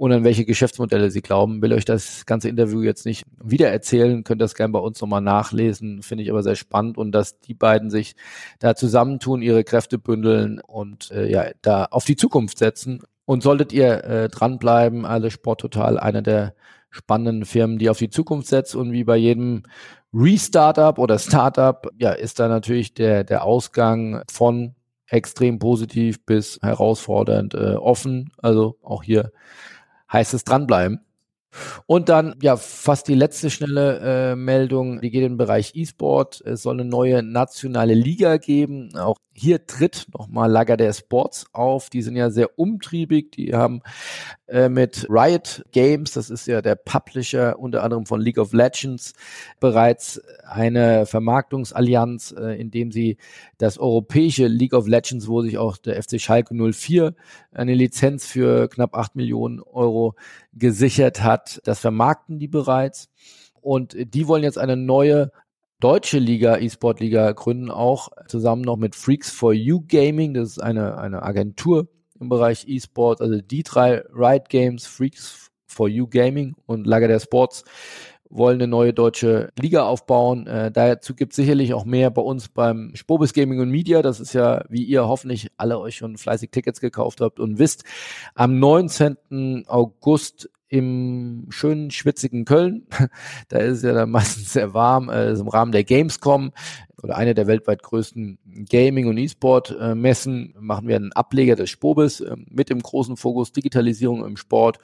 und 0.00 0.12
an 0.12 0.24
welche 0.24 0.46
Geschäftsmodelle 0.46 1.10
sie 1.10 1.20
glauben. 1.20 1.60
Will 1.60 1.74
euch 1.74 1.84
das 1.84 2.24
ganze 2.24 2.48
Interview 2.48 2.80
jetzt 2.80 3.04
nicht 3.04 3.26
wieder 3.38 3.68
erzählen, 3.68 4.24
könnt 4.24 4.40
das 4.40 4.54
gerne 4.54 4.72
bei 4.72 4.78
uns 4.78 4.98
nochmal 4.98 5.20
nachlesen, 5.20 6.00
finde 6.02 6.24
ich 6.24 6.30
aber 6.30 6.42
sehr 6.42 6.56
spannend 6.56 6.96
und 6.96 7.12
dass 7.12 7.38
die 7.40 7.52
beiden 7.52 7.90
sich 7.90 8.16
da 8.60 8.74
zusammentun, 8.74 9.42
ihre 9.42 9.62
Kräfte 9.62 9.98
bündeln 9.98 10.58
und 10.58 11.10
äh, 11.10 11.30
ja, 11.30 11.50
da 11.60 11.84
auf 11.84 12.06
die 12.06 12.16
Zukunft 12.16 12.56
setzen. 12.56 13.02
Und 13.26 13.42
solltet 13.42 13.74
ihr 13.74 14.02
äh, 14.04 14.28
dranbleiben, 14.30 15.04
alle 15.04 15.30
Sport 15.30 15.60
Total, 15.60 15.98
einer 15.98 16.22
der 16.22 16.54
spannenden 16.88 17.44
Firmen, 17.44 17.78
die 17.78 17.90
auf 17.90 17.98
die 17.98 18.08
Zukunft 18.08 18.48
setzt 18.48 18.74
und 18.74 18.92
wie 18.92 19.04
bei 19.04 19.18
jedem 19.18 19.64
Restartup 20.14 20.98
oder 20.98 21.18
Startup, 21.18 21.86
ja, 21.98 22.12
ist 22.12 22.40
da 22.40 22.48
natürlich 22.48 22.94
der, 22.94 23.22
der 23.22 23.44
Ausgang 23.44 24.22
von 24.32 24.74
extrem 25.08 25.58
positiv 25.58 26.24
bis 26.24 26.58
herausfordernd 26.62 27.52
äh, 27.52 27.74
offen. 27.74 28.32
Also 28.38 28.78
auch 28.82 29.02
hier 29.02 29.30
heißt 30.12 30.34
es 30.34 30.44
dranbleiben. 30.44 31.00
Und 31.86 32.08
dann, 32.08 32.36
ja, 32.42 32.56
fast 32.56 33.08
die 33.08 33.14
letzte 33.14 33.50
schnelle 33.50 34.32
äh, 34.32 34.36
Meldung, 34.36 35.00
die 35.00 35.10
geht 35.10 35.24
den 35.24 35.36
Bereich 35.36 35.72
E-Sport. 35.74 36.42
Es 36.42 36.62
soll 36.62 36.74
eine 36.74 36.84
neue 36.84 37.22
nationale 37.22 37.94
Liga 37.94 38.36
geben. 38.36 38.96
Auch 38.96 39.18
hier 39.40 39.66
tritt 39.66 40.06
nochmal 40.12 40.50
Lager 40.50 40.76
der 40.76 40.92
Sports 40.92 41.46
auf. 41.54 41.88
Die 41.88 42.02
sind 42.02 42.14
ja 42.14 42.28
sehr 42.28 42.58
umtriebig. 42.58 43.32
Die 43.32 43.54
haben 43.54 43.80
äh, 44.48 44.68
mit 44.68 45.06
Riot 45.08 45.64
Games, 45.72 46.12
das 46.12 46.28
ist 46.28 46.46
ja 46.46 46.60
der 46.60 46.74
Publisher 46.74 47.58
unter 47.58 47.82
anderem 47.82 48.04
von 48.04 48.20
League 48.20 48.36
of 48.36 48.52
Legends, 48.52 49.14
bereits 49.58 50.20
eine 50.44 51.06
Vermarktungsallianz, 51.06 52.34
äh, 52.38 52.60
in 52.60 52.70
dem 52.70 52.92
sie 52.92 53.16
das 53.56 53.78
europäische 53.78 54.46
League 54.46 54.74
of 54.74 54.86
Legends, 54.86 55.26
wo 55.26 55.40
sich 55.40 55.56
auch 55.56 55.78
der 55.78 56.02
FC 56.02 56.20
Schalke 56.20 56.54
04 56.54 57.14
eine 57.50 57.74
Lizenz 57.74 58.26
für 58.26 58.68
knapp 58.68 58.94
acht 58.94 59.16
Millionen 59.16 59.60
Euro 59.60 60.16
gesichert 60.52 61.22
hat. 61.22 61.62
Das 61.64 61.80
vermarkten 61.80 62.38
die 62.38 62.48
bereits. 62.48 63.08
Und 63.62 63.96
die 63.98 64.28
wollen 64.28 64.42
jetzt 64.42 64.58
eine 64.58 64.76
neue 64.76 65.32
deutsche 65.80 66.18
Liga, 66.18 66.58
E-Sport-Liga 66.58 67.32
gründen, 67.32 67.70
auch 67.70 68.10
zusammen 68.28 68.62
noch 68.62 68.76
mit 68.76 68.94
Freaks 68.94 69.30
for 69.30 69.52
You 69.52 69.82
Gaming. 69.86 70.34
Das 70.34 70.50
ist 70.50 70.58
eine, 70.58 70.98
eine 70.98 71.22
Agentur 71.22 71.88
im 72.20 72.28
Bereich 72.28 72.68
E-Sport, 72.68 73.20
also 73.20 73.40
die 73.40 73.62
drei 73.62 74.02
Riot 74.14 74.48
Games, 74.48 74.86
Freaks 74.86 75.50
for 75.66 75.88
You 75.88 76.06
Gaming 76.06 76.54
und 76.66 76.86
Lager 76.86 77.08
der 77.08 77.20
Sports 77.20 77.64
wollen 78.30 78.60
eine 78.60 78.68
neue 78.68 78.92
deutsche 78.92 79.50
Liga 79.58 79.82
aufbauen. 79.82 80.46
Äh, 80.46 80.70
dazu 80.70 81.14
gibt 81.14 81.32
es 81.32 81.36
sicherlich 81.36 81.74
auch 81.74 81.84
mehr 81.84 82.10
bei 82.10 82.22
uns 82.22 82.48
beim 82.48 82.92
Spobis 82.94 83.32
Gaming 83.32 83.58
und 83.58 83.70
Media. 83.70 84.02
Das 84.02 84.20
ist 84.20 84.32
ja, 84.32 84.64
wie 84.68 84.84
ihr 84.84 85.08
hoffentlich 85.08 85.48
alle 85.56 85.80
euch 85.80 85.96
schon 85.96 86.16
fleißig 86.16 86.50
Tickets 86.52 86.80
gekauft 86.80 87.20
habt 87.20 87.40
und 87.40 87.58
wisst, 87.58 87.82
am 88.34 88.58
19. 88.60 89.64
August 89.66 90.48
im 90.70 91.46
schönen, 91.50 91.90
schwitzigen 91.90 92.44
Köln. 92.44 92.86
da 93.48 93.58
ist 93.58 93.78
es 93.78 93.82
ja 93.82 93.92
dann 93.92 94.10
meistens 94.10 94.52
sehr 94.52 94.72
warm. 94.72 95.10
Äh, 95.10 95.32
im 95.32 95.48
Rahmen 95.48 95.72
der 95.72 95.84
Gamescom 95.84 96.52
oder 97.02 97.16
eine 97.16 97.34
der 97.34 97.48
weltweit 97.48 97.82
größten 97.82 98.38
Gaming- 98.70 99.08
und 99.08 99.18
E-Sport-Messen 99.18 100.54
machen 100.58 100.86
wir 100.86 100.96
einen 100.96 101.12
Ableger 101.12 101.56
des 101.56 101.70
Spobis 101.70 102.20
äh, 102.20 102.36
mit 102.48 102.70
dem 102.70 102.80
großen 102.80 103.16
Fokus 103.16 103.52
Digitalisierung 103.52 104.24
im 104.24 104.36
Sport 104.36 104.78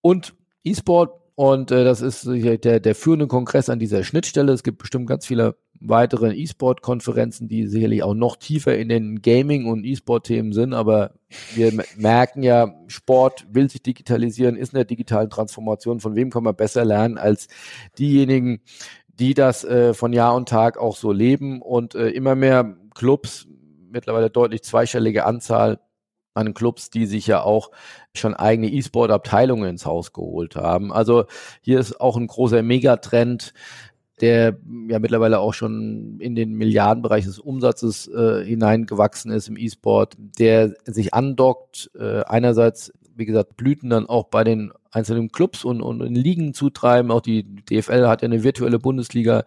und 0.00 0.34
E-Sport. 0.64 1.20
Und 1.34 1.70
äh, 1.70 1.84
das 1.84 2.00
ist 2.00 2.26
der, 2.26 2.80
der 2.80 2.94
führende 2.94 3.26
Kongress 3.26 3.68
an 3.68 3.78
dieser 3.78 4.04
Schnittstelle. 4.04 4.52
Es 4.52 4.62
gibt 4.62 4.78
bestimmt 4.78 5.06
ganz 5.06 5.26
viele 5.26 5.56
weitere 5.86 6.34
E-Sport-Konferenzen, 6.34 7.48
die 7.48 7.66
sicherlich 7.66 8.02
auch 8.02 8.14
noch 8.14 8.36
tiefer 8.36 8.76
in 8.76 8.88
den 8.88 9.22
Gaming- 9.22 9.66
und 9.66 9.84
E-Sport-Themen 9.84 10.52
sind. 10.52 10.72
Aber 10.72 11.12
wir 11.54 11.72
merken 11.96 12.42
ja, 12.42 12.74
Sport 12.86 13.46
will 13.50 13.70
sich 13.70 13.82
digitalisieren, 13.82 14.56
ist 14.56 14.72
in 14.72 14.78
der 14.78 14.84
digitalen 14.84 15.30
Transformation. 15.30 16.00
Von 16.00 16.14
wem 16.14 16.30
kann 16.30 16.44
man 16.44 16.56
besser 16.56 16.84
lernen 16.84 17.18
als 17.18 17.48
diejenigen, 17.98 18.60
die 19.18 19.34
das 19.34 19.64
äh, 19.64 19.94
von 19.94 20.12
Jahr 20.12 20.34
und 20.34 20.48
Tag 20.48 20.78
auch 20.78 20.96
so 20.96 21.12
leben 21.12 21.62
und 21.62 21.94
äh, 21.94 22.08
immer 22.08 22.34
mehr 22.34 22.76
Clubs, 22.94 23.46
mittlerweile 23.90 24.30
deutlich 24.30 24.62
zweistellige 24.62 25.24
Anzahl 25.24 25.80
an 26.34 26.52
Clubs, 26.52 26.90
die 26.90 27.06
sich 27.06 27.26
ja 27.26 27.42
auch 27.42 27.70
schon 28.14 28.34
eigene 28.34 28.68
E-Sport-Abteilungen 28.68 29.68
ins 29.68 29.86
Haus 29.86 30.12
geholt 30.12 30.56
haben. 30.56 30.92
Also 30.92 31.26
hier 31.60 31.78
ist 31.78 32.00
auch 32.00 32.16
ein 32.16 32.26
großer 32.26 32.62
Megatrend, 32.62 33.54
der 34.20 34.56
ja 34.88 34.98
mittlerweile 34.98 35.40
auch 35.40 35.54
schon 35.54 36.18
in 36.20 36.34
den 36.34 36.54
Milliardenbereich 36.54 37.24
des 37.24 37.38
Umsatzes 37.38 38.08
äh, 38.08 38.44
hineingewachsen 38.44 39.32
ist 39.32 39.48
im 39.48 39.56
E-Sport, 39.56 40.16
der 40.38 40.74
sich 40.84 41.14
andockt, 41.14 41.90
äh, 41.98 42.22
einerseits, 42.22 42.92
wie 43.16 43.26
gesagt, 43.26 43.56
Blüten 43.56 43.90
dann 43.90 44.06
auch 44.06 44.24
bei 44.24 44.44
den 44.44 44.72
einzelnen 44.94 45.30
Clubs 45.30 45.64
und, 45.64 45.82
und 45.82 46.00
in 46.00 46.14
Ligen 46.14 46.54
zutreiben. 46.54 47.10
Auch 47.10 47.20
die 47.20 47.42
DFL 47.42 48.06
hat 48.06 48.22
ja 48.22 48.26
eine 48.26 48.44
virtuelle 48.44 48.78
Bundesliga. 48.78 49.44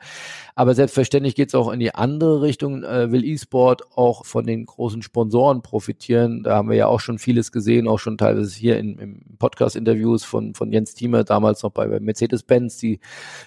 Aber 0.56 0.74
selbstverständlich 0.74 1.36
geht 1.36 1.50
es 1.50 1.56
auch 1.56 1.72
in 1.72 1.80
die 1.80 1.94
andere 1.94 2.42
Richtung, 2.42 2.84
äh, 2.84 3.12
will 3.12 3.24
E-Sport 3.24 3.96
auch 3.96 4.26
von 4.26 4.46
den 4.46 4.66
großen 4.66 5.02
Sponsoren 5.04 5.62
profitieren. 5.62 6.44
Da 6.44 6.56
haben 6.56 6.70
wir 6.70 6.76
ja 6.76 6.88
auch 6.88 7.00
schon 7.00 7.20
vieles 7.20 7.52
gesehen, 7.52 7.88
auch 7.88 8.00
schon 8.00 8.18
teilweise 8.18 8.58
hier 8.58 8.78
in, 8.78 8.98
im 8.98 9.22
Podcast-Interviews 9.38 10.24
von, 10.24 10.56
von 10.56 10.72
Jens 10.72 10.96
Thiemer, 10.96 11.24
damals 11.24 11.64
noch 11.64 11.72
bei 11.72 11.88
Mercedes-Benz, 11.88 12.78
die 12.78 13.00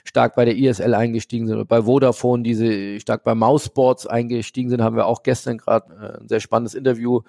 stark 0.05 0.37
bei 0.37 0.45
der 0.45 0.57
ISL 0.57 0.95
eingestiegen 0.95 1.47
sind, 1.47 1.57
oder 1.57 1.65
bei 1.65 1.83
Vodafone, 1.83 2.45
die 2.45 2.55
sie 2.55 3.01
stark 3.01 3.25
bei 3.25 3.35
Moussports 3.35 4.07
eingestiegen 4.07 4.71
sind, 4.71 4.83
haben 4.83 4.97
wir 4.97 5.07
auch 5.07 5.23
gestern 5.23 5.59
gerade 5.59 5.93
äh, 5.95 6.21
ein 6.21 6.29
sehr 6.29 6.41
spannendes 6.41 6.75
Interview 6.75 7.23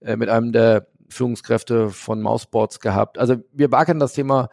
äh, 0.00 0.16
mit 0.16 0.28
einem 0.28 0.52
der 0.52 0.86
Führungskräfte 1.12 1.90
von 1.90 2.20
Mouseboards 2.20 2.80
gehabt. 2.80 3.18
Also 3.18 3.36
wir 3.52 3.70
wagen 3.70 4.00
das 4.00 4.14
Thema 4.14 4.48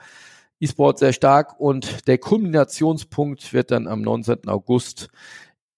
E-Sport 0.60 1.00
sehr 1.00 1.13
stark 1.13 1.60
und 1.60 2.08
der 2.08 2.18
Kulminationspunkt 2.18 3.54
wird 3.54 3.72
dann 3.72 3.88
am 3.88 4.01
19. 4.01 4.48
August 4.48 5.10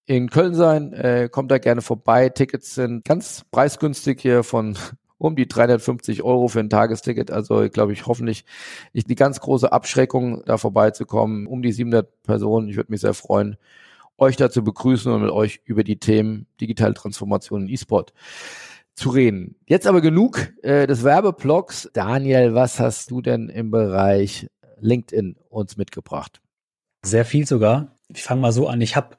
in 0.05 0.29
Köln 0.29 0.55
sein. 0.55 0.93
Äh, 0.93 1.29
kommt 1.31 1.51
da 1.51 1.59
gerne 1.59 1.81
vorbei. 1.81 2.29
Tickets 2.29 2.75
sind 2.75 3.05
ganz 3.05 3.45
preisgünstig 3.51 4.19
hier 4.21 4.43
von 4.43 4.77
um 5.17 5.35
die 5.35 5.47
350 5.47 6.23
Euro 6.23 6.47
für 6.47 6.59
ein 6.59 6.69
Tagesticket. 6.69 7.29
Also 7.29 7.69
glaube 7.69 7.93
ich 7.93 8.07
hoffentlich 8.07 8.43
nicht 8.91 9.09
die 9.09 9.15
ganz 9.15 9.39
große 9.39 9.71
Abschreckung, 9.71 10.43
da 10.45 10.57
vorbeizukommen. 10.57 11.45
Um 11.45 11.61
die 11.61 11.71
700 11.71 12.23
Personen. 12.23 12.67
Ich 12.67 12.75
würde 12.75 12.91
mich 12.91 13.01
sehr 13.01 13.13
freuen, 13.13 13.57
euch 14.17 14.35
da 14.35 14.49
zu 14.49 14.63
begrüßen 14.63 15.11
und 15.11 15.21
mit 15.21 15.31
euch 15.31 15.61
über 15.65 15.83
die 15.83 15.99
Themen 15.99 16.47
digitale 16.59 16.95
Transformation 16.95 17.63
in 17.63 17.69
E-Sport 17.69 18.13
zu 18.95 19.09
reden. 19.09 19.55
Jetzt 19.65 19.87
aber 19.87 20.01
genug 20.01 20.53
äh, 20.63 20.87
des 20.87 21.03
Werbeblocks. 21.03 21.89
Daniel, 21.93 22.53
was 22.53 22.79
hast 22.79 23.11
du 23.11 23.21
denn 23.21 23.49
im 23.49 23.71
Bereich 23.71 24.47
LinkedIn 24.79 25.37
uns 25.49 25.77
mitgebracht? 25.77 26.41
Sehr 27.03 27.25
viel 27.25 27.47
sogar. 27.47 27.97
Ich 28.09 28.23
fange 28.23 28.41
mal 28.41 28.51
so 28.51 28.67
an. 28.67 28.81
Ich 28.81 28.95
habe 28.95 29.15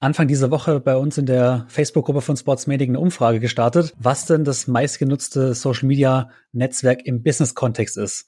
Anfang 0.00 0.28
dieser 0.28 0.50
Woche 0.50 0.80
bei 0.80 0.96
uns 0.96 1.16
in 1.16 1.24
der 1.24 1.64
Facebook-Gruppe 1.68 2.20
von 2.20 2.36
Sportsmedic 2.36 2.90
eine 2.90 3.00
Umfrage 3.00 3.40
gestartet, 3.40 3.94
was 3.98 4.26
denn 4.26 4.44
das 4.44 4.66
meistgenutzte 4.66 5.54
Social-Media-Netzwerk 5.54 7.06
im 7.06 7.22
Business-Kontext 7.22 7.96
ist. 7.96 8.26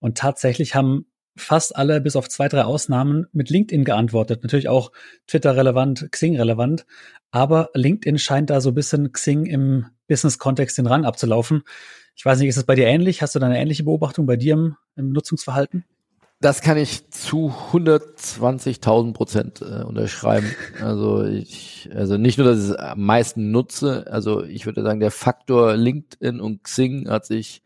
Und 0.00 0.18
tatsächlich 0.18 0.74
haben 0.74 1.06
fast 1.36 1.76
alle, 1.76 2.00
bis 2.00 2.16
auf 2.16 2.28
zwei, 2.28 2.48
drei 2.48 2.62
Ausnahmen, 2.64 3.26
mit 3.32 3.50
LinkedIn 3.50 3.84
geantwortet. 3.84 4.42
Natürlich 4.42 4.68
auch 4.68 4.92
Twitter 5.26 5.56
relevant, 5.56 6.08
Xing 6.10 6.36
relevant. 6.36 6.86
Aber 7.30 7.70
LinkedIn 7.74 8.18
scheint 8.18 8.50
da 8.50 8.60
so 8.60 8.70
ein 8.70 8.74
bisschen 8.74 9.12
Xing 9.12 9.46
im 9.46 9.86
Business-Kontext 10.06 10.78
den 10.78 10.86
Rang 10.86 11.04
abzulaufen. 11.04 11.62
Ich 12.14 12.24
weiß 12.24 12.38
nicht, 12.38 12.48
ist 12.48 12.56
es 12.56 12.64
bei 12.64 12.76
dir 12.76 12.86
ähnlich? 12.86 13.22
Hast 13.22 13.34
du 13.34 13.38
da 13.38 13.46
eine 13.46 13.58
ähnliche 13.58 13.84
Beobachtung 13.84 14.26
bei 14.26 14.36
dir 14.36 14.54
im, 14.54 14.76
im 14.96 15.10
Nutzungsverhalten? 15.10 15.84
Das 16.40 16.60
kann 16.60 16.76
ich 16.76 17.10
zu 17.10 17.54
120.000 17.72 19.12
Prozent 19.14 19.62
äh, 19.62 19.82
unterschreiben. 19.82 20.54
Also 20.80 21.24
ich, 21.24 21.88
also 21.94 22.18
nicht 22.18 22.38
nur, 22.38 22.46
dass 22.46 22.58
ich 22.58 22.70
es 22.70 22.76
am 22.76 23.00
meisten 23.00 23.50
nutze, 23.50 24.06
also 24.10 24.44
ich 24.44 24.66
würde 24.66 24.82
sagen, 24.82 25.00
der 25.00 25.10
Faktor 25.10 25.74
LinkedIn 25.74 26.40
und 26.40 26.62
Xing 26.64 27.08
hat 27.08 27.24
sich 27.24 27.62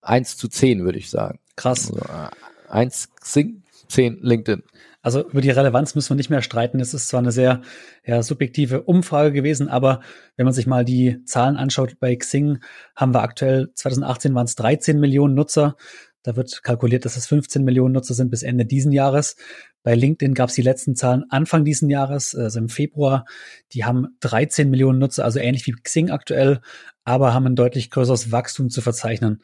eins 0.00 0.36
zu 0.36 0.48
zehn, 0.48 0.84
würde 0.84 0.98
ich 0.98 1.10
sagen. 1.10 1.40
Krass. 1.56 1.92
Also, 1.92 2.30
äh, 2.76 2.80
eins 2.80 3.08
Xing, 3.20 3.62
zehn 3.88 4.18
LinkedIn. 4.20 4.62
Also 5.02 5.28
über 5.28 5.40
die 5.40 5.50
Relevanz 5.50 5.94
müssen 5.94 6.10
wir 6.10 6.16
nicht 6.16 6.30
mehr 6.30 6.42
streiten. 6.42 6.80
Es 6.80 6.92
ist 6.92 7.08
zwar 7.08 7.20
eine 7.20 7.30
sehr 7.30 7.62
ja, 8.04 8.22
subjektive 8.24 8.82
Umfrage 8.82 9.32
gewesen, 9.32 9.68
aber 9.68 10.00
wenn 10.36 10.46
man 10.46 10.52
sich 10.52 10.66
mal 10.66 10.84
die 10.84 11.22
Zahlen 11.24 11.56
anschaut, 11.56 12.00
bei 12.00 12.16
Xing 12.16 12.58
haben 12.96 13.14
wir 13.14 13.22
aktuell 13.22 13.70
2018 13.74 14.34
waren 14.34 14.46
es 14.46 14.56
13 14.56 14.98
Millionen 14.98 15.34
Nutzer. 15.34 15.76
Da 16.24 16.34
wird 16.34 16.64
kalkuliert, 16.64 17.04
dass 17.04 17.16
es 17.16 17.28
15 17.28 17.62
Millionen 17.62 17.94
Nutzer 17.94 18.14
sind 18.14 18.32
bis 18.32 18.42
Ende 18.42 18.66
diesen 18.66 18.90
Jahres. 18.90 19.36
Bei 19.84 19.94
LinkedIn 19.94 20.34
gab 20.34 20.48
es 20.48 20.56
die 20.56 20.62
letzten 20.62 20.96
Zahlen 20.96 21.24
Anfang 21.30 21.64
diesen 21.64 21.88
Jahres, 21.88 22.34
also 22.34 22.58
im 22.58 22.68
Februar. 22.68 23.26
Die 23.70 23.84
haben 23.84 24.08
13 24.18 24.68
Millionen 24.68 24.98
Nutzer, 24.98 25.24
also 25.24 25.38
ähnlich 25.38 25.68
wie 25.68 25.72
Xing 25.80 26.10
aktuell, 26.10 26.60
aber 27.04 27.32
haben 27.32 27.46
ein 27.46 27.54
deutlich 27.54 27.90
größeres 27.90 28.32
Wachstum 28.32 28.70
zu 28.70 28.80
verzeichnen. 28.80 29.40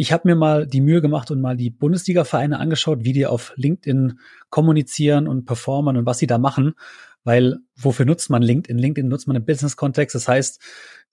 Ich 0.00 0.12
habe 0.12 0.28
mir 0.28 0.36
mal 0.36 0.64
die 0.64 0.80
Mühe 0.80 1.02
gemacht 1.02 1.32
und 1.32 1.40
mal 1.40 1.56
die 1.56 1.70
Bundesliga-Vereine 1.70 2.60
angeschaut, 2.60 3.00
wie 3.02 3.12
die 3.12 3.26
auf 3.26 3.52
LinkedIn 3.56 4.20
kommunizieren 4.48 5.26
und 5.26 5.44
performen 5.44 5.96
und 5.96 6.06
was 6.06 6.18
sie 6.18 6.28
da 6.28 6.38
machen. 6.38 6.74
Weil 7.24 7.56
wofür 7.74 8.06
nutzt 8.06 8.30
man 8.30 8.40
LinkedIn? 8.40 8.78
LinkedIn 8.78 9.08
nutzt 9.08 9.26
man 9.26 9.36
im 9.36 9.44
Business-Kontext. 9.44 10.14
Das 10.14 10.28
heißt, 10.28 10.62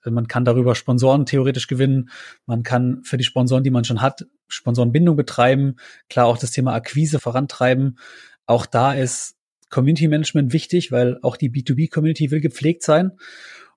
man 0.05 0.27
kann 0.27 0.45
darüber 0.45 0.75
Sponsoren 0.75 1.25
theoretisch 1.25 1.65
gewinnen. 1.65 2.11
Man 2.45 2.61
kann 2.61 3.01
für 3.03 3.17
die 3.17 3.23
Sponsoren, 3.23 3.63
die 3.63 3.71
man 3.71 3.85
schon 3.85 4.03
hat, 4.03 4.27
Sponsorenbindung 4.47 5.15
betreiben. 5.15 5.77
Klar 6.07 6.27
auch 6.27 6.37
das 6.37 6.51
Thema 6.51 6.75
Akquise 6.75 7.19
vorantreiben. 7.19 7.97
Auch 8.45 8.67
da 8.67 8.93
ist 8.93 9.35
Community 9.71 10.07
Management 10.07 10.53
wichtig, 10.53 10.91
weil 10.91 11.17
auch 11.23 11.37
die 11.37 11.49
B2B-Community 11.49 12.29
will 12.29 12.39
gepflegt 12.39 12.83
sein. 12.83 13.13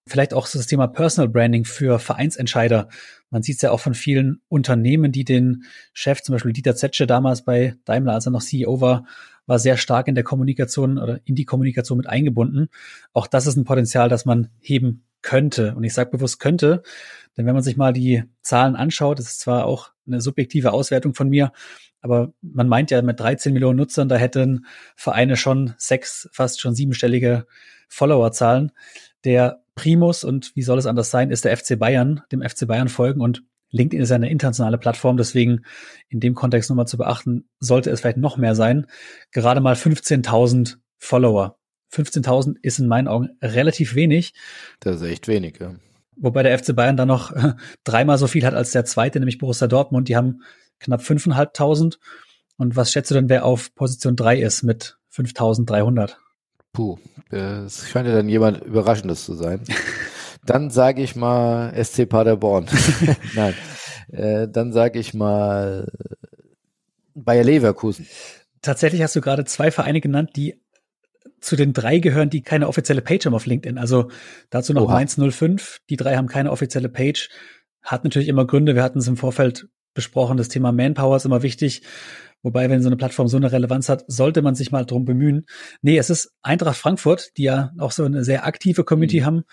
Vielleicht 0.09 0.35
auch 0.35 0.49
das 0.49 0.67
Thema 0.67 0.87
Personal 0.87 1.29
Branding 1.29 1.65
für 1.65 1.99
Vereinsentscheider. 1.99 2.88
Man 3.31 3.43
sieht 3.43 3.57
es 3.57 3.62
ja 3.62 3.71
auch 3.71 3.81
von 3.81 3.95
vielen 3.95 4.41
Unternehmen, 4.49 5.12
die 5.12 5.25
den 5.25 5.65
Chef, 5.93 6.23
zum 6.23 6.35
Beispiel 6.35 6.53
Dieter 6.53 6.77
Zetsche 6.77 7.07
damals 7.07 7.45
bei 7.45 7.75
Daimler, 7.85 8.15
als 8.15 8.27
er 8.27 8.33
noch 8.33 8.43
CEO 8.43 8.81
war, 8.81 9.05
war 9.47 9.59
sehr 9.59 9.77
stark 9.77 10.09
in 10.09 10.15
der 10.15 10.25
Kommunikation 10.25 10.99
oder 10.99 11.21
in 11.25 11.35
die 11.35 11.45
Kommunikation 11.45 11.99
mit 11.99 12.09
eingebunden. 12.09 12.69
Auch 13.12 13.27
das 13.27 13.47
ist 13.47 13.57
ein 13.57 13.65
Potenzial, 13.65 14.09
das 14.09 14.25
man 14.25 14.50
heben 14.61 15.05
könnte. 15.23 15.75
Und 15.75 15.85
ich 15.85 15.95
sage 15.95 16.11
bewusst 16.11 16.38
könnte, 16.38 16.83
denn 17.37 17.47
wenn 17.47 17.55
man 17.55 17.62
sich 17.62 17.77
mal 17.77 17.93
die 17.93 18.25
Zahlen 18.43 18.77
anschaut, 18.77 19.19
das 19.19 19.27
ist 19.29 19.41
zwar 19.41 19.67
auch 19.67 19.91
eine 20.07 20.21
subjektive 20.21 20.73
Auswertung 20.73 21.15
von 21.15 21.29
mir, 21.29 21.53
aber 22.00 22.33
man 22.41 22.69
meint 22.69 22.91
ja 22.91 23.03
mit 23.03 23.19
13 23.19 23.53
Millionen 23.53 23.79
Nutzern, 23.79 24.09
da 24.09 24.17
hätten 24.17 24.67
Vereine 24.97 25.37
schon 25.37 25.75
sechs, 25.79 26.29
fast 26.33 26.61
schon 26.61 26.75
siebenstellige 26.75 27.47
Followerzahlen. 27.88 28.73
Der 29.25 29.62
Primus 29.78 30.25
und 30.25 30.50
wie 30.56 30.62
soll 30.62 30.76
es 30.76 30.87
anders 30.87 31.11
sein, 31.12 31.30
ist 31.30 31.44
der 31.44 31.56
FC 31.56 31.78
Bayern, 31.78 32.23
dem 32.32 32.42
FC 32.42 32.66
Bayern 32.66 32.88
folgen 32.88 33.20
und 33.20 33.44
LinkedIn 33.70 34.02
ist 34.02 34.11
eine 34.11 34.28
internationale 34.28 34.76
Plattform, 34.76 35.16
deswegen 35.16 35.64
in 36.08 36.18
dem 36.18 36.35
Kontext 36.35 36.68
nochmal 36.68 36.88
zu 36.88 36.99
beachten, 36.99 37.49
sollte 37.61 37.90
es 37.90 38.00
vielleicht 38.00 38.16
noch 38.16 38.37
mehr 38.37 38.56
sein. 38.56 38.87
Gerade 39.30 39.61
mal 39.61 39.75
15.000 39.75 40.78
Follower. 40.97 41.58
15.000 41.92 42.56
ist 42.61 42.80
in 42.80 42.88
meinen 42.88 43.06
Augen 43.06 43.30
relativ 43.40 43.94
wenig. 43.94 44.32
Das 44.80 44.97
ist 44.97 45.02
echt 45.02 45.28
wenig, 45.28 45.58
ja. 45.61 45.75
Wobei 46.16 46.42
der 46.42 46.58
FC 46.58 46.75
Bayern 46.75 46.97
da 46.97 47.06
noch 47.06 47.32
dreimal 47.85 48.18
so 48.18 48.26
viel 48.26 48.44
hat 48.44 48.54
als 48.54 48.73
der 48.73 48.85
zweite, 48.85 49.20
nämlich 49.20 49.38
Borussia 49.38 49.68
Dortmund. 49.68 50.08
Die 50.08 50.16
haben 50.16 50.42
knapp 50.80 51.02
5.500. 51.02 51.99
Und 52.56 52.75
was 52.75 52.90
schätzt 52.90 53.11
du 53.11 53.14
denn, 53.14 53.28
wer 53.28 53.44
auf 53.44 53.75
Position 53.76 54.16
3 54.16 54.40
ist 54.40 54.64
mit 54.64 54.99
5.300? 55.14 56.16
Puh, 56.73 56.99
es 57.31 57.89
scheint 57.89 58.07
ja 58.07 58.15
dann 58.15 58.29
jemand 58.29 58.63
Überraschendes 58.65 59.25
zu 59.25 59.35
sein. 59.35 59.61
Dann 60.47 60.71
sage 60.71 61.03
ich 61.03 61.17
mal 61.17 61.73
SC 61.83 62.09
Paderborn. 62.09 62.67
Nein. 63.35 63.55
Äh, 64.11 64.49
dann 64.49 64.73
sage 64.73 64.99
ich 64.99 65.13
mal 65.13 65.91
Bayer 67.15 67.45
Leverkusen. 67.45 68.07
Tatsächlich 68.63 69.03
hast 69.03 69.15
du 69.15 69.21
gerade 69.21 69.45
zwei 69.45 69.71
Vereine 69.71 70.01
genannt, 70.01 70.31
die 70.37 70.61
zu 71.41 71.57
den 71.57 71.73
drei 71.73 71.99
gehören, 71.99 72.31
die 72.31 72.43
keine 72.43 72.69
offizielle 72.69 73.03
Page 73.03 73.27
haben 73.27 73.35
auf 73.35 73.47
LinkedIn. 73.47 73.79
Also 73.79 74.11
dazu 74.51 74.73
noch 74.73 74.85
Oha. 74.85 74.95
Mainz 74.95 75.19
05. 75.19 75.81
Die 75.91 75.97
drei 75.97 76.17
haben 76.17 76.27
keine 76.27 76.51
offizielle 76.51 76.89
Page. 76.89 77.29
Hat 77.83 78.05
natürlich 78.05 78.29
immer 78.29 78.47
Gründe. 78.47 78.75
Wir 78.75 78.83
hatten 78.83 78.99
es 78.99 79.09
im 79.09 79.17
Vorfeld 79.17 79.69
besprochen. 79.95 80.37
Das 80.37 80.49
Thema 80.49 80.73
Manpower 80.73 81.17
ist 81.17 81.27
immer 81.27 81.43
wichtig. 81.43 81.83
Wobei, 82.42 82.71
wenn 82.71 82.83
so 82.83 82.88
eine 82.88 82.97
Plattform 82.97 83.26
so 83.26 83.37
eine 83.37 83.50
Relevanz 83.50 83.88
hat, 83.88 84.04
sollte 84.07 84.42
man 84.42 84.54
sich 84.54 84.71
mal 84.71 84.85
drum 84.85 85.04
bemühen. 85.04 85.47
Nee, 85.83 85.99
es 85.99 86.09
ist 86.09 86.33
Eintracht 86.42 86.76
Frankfurt, 86.76 87.37
die 87.37 87.45
ja 87.45 87.73
auch 87.78 87.90
so 87.90 88.04
eine 88.04 88.25
sehr 88.25 88.47
aktive 88.47 88.85
Community 88.85 89.21
mhm. 89.21 89.25
haben. 89.25 89.45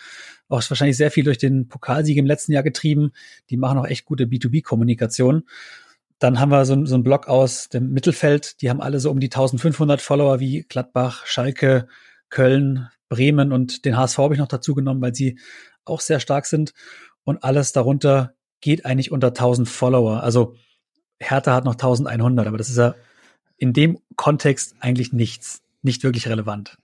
Auch 0.47 0.61
wahrscheinlich 0.69 0.97
sehr 0.97 1.09
viel 1.09 1.23
durch 1.23 1.39
den 1.39 1.67
Pokalsieg 1.67 2.17
im 2.17 2.27
letzten 2.27 2.51
Jahr 2.51 2.61
getrieben. 2.61 3.11
Die 3.49 3.57
machen 3.57 3.79
auch 3.79 3.87
echt 3.87 4.05
gute 4.05 4.25
B2B-Kommunikation. 4.25 5.43
Dann 6.19 6.39
haben 6.39 6.49
wir 6.49 6.63
so, 6.65 6.85
so 6.85 6.95
einen 6.95 7.03
Blog 7.03 7.27
aus 7.27 7.69
dem 7.69 7.91
Mittelfeld. 7.91 8.61
Die 8.61 8.69
haben 8.69 8.81
alle 8.81 8.99
so 8.99 9.09
um 9.09 9.19
die 9.19 9.27
1500 9.27 9.99
Follower 9.99 10.39
wie 10.39 10.63
Gladbach, 10.69 11.25
Schalke, 11.25 11.87
Köln, 12.29 12.89
Bremen 13.09 13.51
und 13.51 13.85
den 13.85 13.97
HSV 13.97 14.17
habe 14.17 14.33
ich 14.33 14.39
noch 14.39 14.47
dazu 14.47 14.75
genommen, 14.75 15.01
weil 15.01 15.15
sie 15.15 15.39
auch 15.83 15.99
sehr 15.99 16.19
stark 16.19 16.45
sind. 16.45 16.73
Und 17.23 17.43
alles 17.43 17.71
darunter 17.71 18.33
geht 18.61 18.85
eigentlich 18.85 19.11
unter 19.11 19.27
1000 19.27 19.67
Follower. 19.67 20.23
Also 20.23 20.55
Hertha 21.19 21.53
hat 21.53 21.65
noch 21.65 21.73
1100, 21.73 22.47
aber 22.47 22.57
das 22.57 22.69
ist 22.69 22.77
ja 22.77 22.95
in 23.57 23.73
dem 23.73 23.99
Kontext 24.15 24.75
eigentlich 24.79 25.13
nichts, 25.13 25.61
nicht 25.81 26.03
wirklich 26.03 26.27
relevant. 26.27 26.77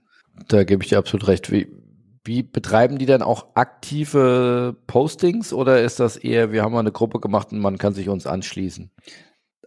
Da 0.48 0.64
gebe 0.64 0.84
ich 0.84 0.90
dir 0.90 0.98
absolut 0.98 1.28
recht. 1.28 1.52
Wie, 1.52 1.68
wie 2.24 2.44
betreiben 2.44 2.98
die 2.98 3.06
dann 3.06 3.22
auch 3.22 3.56
aktive 3.56 4.76
Postings 4.88 5.54
oder 5.54 5.82
ist 5.82 6.00
das 6.00 6.18
eher, 6.18 6.52
wir 6.52 6.64
haben 6.64 6.74
mal 6.74 6.80
eine 6.80 6.92
Gruppe 6.92 7.20
gemacht 7.20 7.52
und 7.52 7.60
man 7.60 7.78
kann 7.78 7.94
sich 7.94 8.10
uns 8.10 8.26
anschließen? 8.26 8.92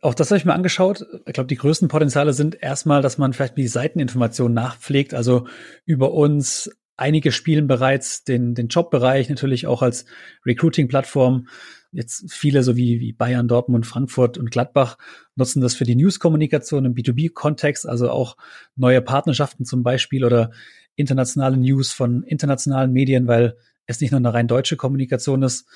Auch 0.00 0.14
das 0.14 0.30
habe 0.30 0.38
ich 0.38 0.44
mir 0.44 0.52
angeschaut. 0.52 1.06
Ich 1.26 1.32
glaube, 1.32 1.46
die 1.46 1.56
größten 1.56 1.88
Potenziale 1.88 2.34
sind 2.34 2.62
erstmal, 2.62 3.00
dass 3.00 3.16
man 3.16 3.32
vielleicht 3.32 3.56
die 3.56 3.68
Seiteninformationen 3.68 4.54
nachpflegt, 4.54 5.14
also 5.14 5.46
über 5.86 6.12
uns. 6.12 6.70
Einige 6.96 7.32
spielen 7.32 7.66
bereits 7.66 8.22
den, 8.22 8.54
den 8.54 8.68
Jobbereich 8.68 9.28
natürlich 9.28 9.66
auch 9.66 9.82
als 9.82 10.04
Recruiting-Plattform. 10.46 11.48
Jetzt 11.94 12.24
viele, 12.32 12.64
so 12.64 12.76
wie, 12.76 12.98
wie 12.98 13.12
Bayern, 13.12 13.46
Dortmund, 13.46 13.86
Frankfurt 13.86 14.36
und 14.36 14.50
Gladbach, 14.50 14.98
nutzen 15.36 15.60
das 15.60 15.76
für 15.76 15.84
die 15.84 15.94
News-Kommunikation 15.94 16.84
im 16.84 16.94
B2B-Kontext, 16.94 17.88
also 17.88 18.10
auch 18.10 18.36
neue 18.74 19.00
Partnerschaften 19.00 19.64
zum 19.64 19.84
Beispiel 19.84 20.24
oder 20.24 20.50
internationale 20.96 21.56
News 21.56 21.92
von 21.92 22.24
internationalen 22.24 22.92
Medien, 22.92 23.28
weil 23.28 23.56
es 23.86 24.00
nicht 24.00 24.10
nur 24.10 24.18
eine 24.18 24.34
rein 24.34 24.48
deutsche 24.48 24.76
Kommunikation 24.76 25.42
ist. 25.42 25.66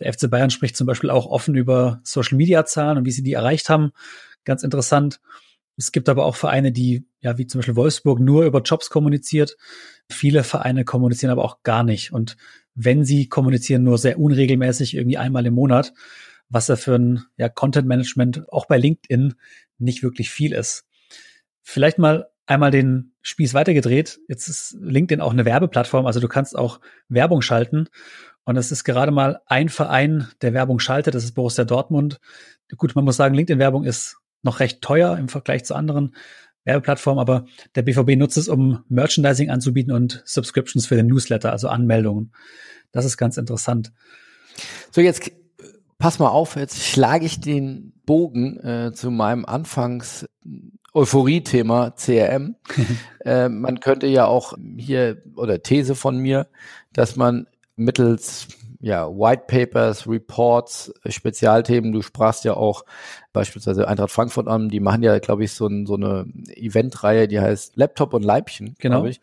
Der 0.00 0.12
FC 0.12 0.28
Bayern 0.28 0.50
spricht 0.50 0.76
zum 0.76 0.86
Beispiel 0.86 1.10
auch 1.10 1.26
offen 1.26 1.54
über 1.54 2.00
Social-Media-Zahlen 2.02 2.98
und 2.98 3.04
wie 3.04 3.12
sie 3.12 3.22
die 3.22 3.34
erreicht 3.34 3.68
haben. 3.68 3.92
Ganz 4.44 4.64
interessant. 4.64 5.20
Es 5.76 5.92
gibt 5.92 6.08
aber 6.08 6.24
auch 6.24 6.34
Vereine, 6.34 6.72
die, 6.72 7.06
ja, 7.20 7.38
wie 7.38 7.46
zum 7.46 7.60
Beispiel 7.60 7.76
Wolfsburg, 7.76 8.18
nur 8.18 8.44
über 8.44 8.62
Jobs 8.62 8.90
kommuniziert. 8.90 9.56
Viele 10.10 10.42
Vereine 10.42 10.84
kommunizieren 10.84 11.30
aber 11.30 11.44
auch 11.44 11.62
gar 11.62 11.84
nicht. 11.84 12.12
Und 12.12 12.36
wenn 12.80 13.04
sie 13.04 13.28
kommunizieren, 13.28 13.82
nur 13.82 13.98
sehr 13.98 14.20
unregelmäßig, 14.20 14.94
irgendwie 14.94 15.18
einmal 15.18 15.44
im 15.46 15.54
Monat, 15.54 15.92
was 16.48 16.68
ja 16.68 16.76
für 16.76 16.94
ein 16.94 17.24
ja, 17.36 17.48
Content-Management 17.48 18.50
auch 18.52 18.66
bei 18.66 18.78
LinkedIn 18.78 19.34
nicht 19.78 20.04
wirklich 20.04 20.30
viel 20.30 20.52
ist. 20.52 20.86
Vielleicht 21.62 21.98
mal 21.98 22.28
einmal 22.46 22.70
den 22.70 23.14
Spieß 23.22 23.52
weitergedreht. 23.52 24.20
Jetzt 24.28 24.46
ist 24.46 24.76
LinkedIn 24.80 25.20
auch 25.20 25.32
eine 25.32 25.44
Werbeplattform, 25.44 26.06
also 26.06 26.20
du 26.20 26.28
kannst 26.28 26.56
auch 26.56 26.80
Werbung 27.08 27.42
schalten. 27.42 27.88
Und 28.44 28.56
es 28.56 28.70
ist 28.70 28.84
gerade 28.84 29.10
mal 29.10 29.40
ein 29.46 29.68
Verein, 29.68 30.28
der 30.40 30.54
Werbung 30.54 30.78
schaltet, 30.78 31.16
das 31.16 31.24
ist 31.24 31.32
Borussia 31.32 31.64
Dortmund. 31.64 32.20
Gut, 32.76 32.94
man 32.94 33.04
muss 33.04 33.16
sagen, 33.16 33.34
LinkedIn-Werbung 33.34 33.84
ist 33.84 34.18
noch 34.42 34.60
recht 34.60 34.82
teuer 34.82 35.18
im 35.18 35.28
Vergleich 35.28 35.64
zu 35.64 35.74
anderen 35.74 36.14
Werbeplattformen, 36.64 37.20
aber 37.20 37.46
der 37.74 37.82
BVB 37.82 38.16
nutzt 38.16 38.36
es, 38.36 38.48
um 38.48 38.84
Merchandising 38.88 39.50
anzubieten 39.50 39.92
und 39.92 40.22
Subscriptions 40.24 40.86
für 40.86 40.96
den 40.96 41.06
Newsletter, 41.06 41.52
also 41.52 41.68
Anmeldungen. 41.68 42.32
Das 42.92 43.04
ist 43.04 43.16
ganz 43.16 43.36
interessant. 43.36 43.92
So, 44.90 45.00
jetzt 45.00 45.30
pass 45.98 46.18
mal 46.18 46.28
auf, 46.28 46.56
jetzt 46.56 46.84
schlage 46.84 47.26
ich 47.26 47.40
den 47.40 47.92
Bogen 48.06 48.58
äh, 48.60 48.92
zu 48.92 49.10
meinem 49.10 49.44
Anfangs 49.44 50.26
Euphorie-Thema 50.94 51.90
CRM. 51.92 52.56
äh, 53.24 53.48
man 53.48 53.80
könnte 53.80 54.06
ja 54.06 54.26
auch 54.26 54.54
hier, 54.76 55.22
oder 55.36 55.62
These 55.62 55.94
von 55.94 56.18
mir, 56.18 56.48
dass 56.92 57.16
man 57.16 57.46
mittels 57.76 58.48
ja, 58.80 59.08
White 59.08 59.44
Papers, 59.46 60.06
Reports, 60.06 60.92
äh, 61.02 61.10
Spezialthemen, 61.10 61.92
du 61.92 62.02
sprachst 62.02 62.44
ja 62.44 62.54
auch 62.54 62.84
beispielsweise 63.32 63.88
Eintracht 63.88 64.10
Frankfurt 64.10 64.48
an, 64.48 64.68
die 64.68 64.80
machen 64.80 65.02
ja, 65.02 65.18
glaube 65.18 65.44
ich, 65.44 65.52
so, 65.52 65.66
ein, 65.66 65.86
so 65.86 65.94
eine 65.94 66.26
Eventreihe, 66.54 67.28
die 67.28 67.40
heißt 67.40 67.76
Laptop 67.76 68.14
und 68.14 68.22
Leibchen, 68.22 68.76
genau. 68.78 69.04
ich. 69.04 69.20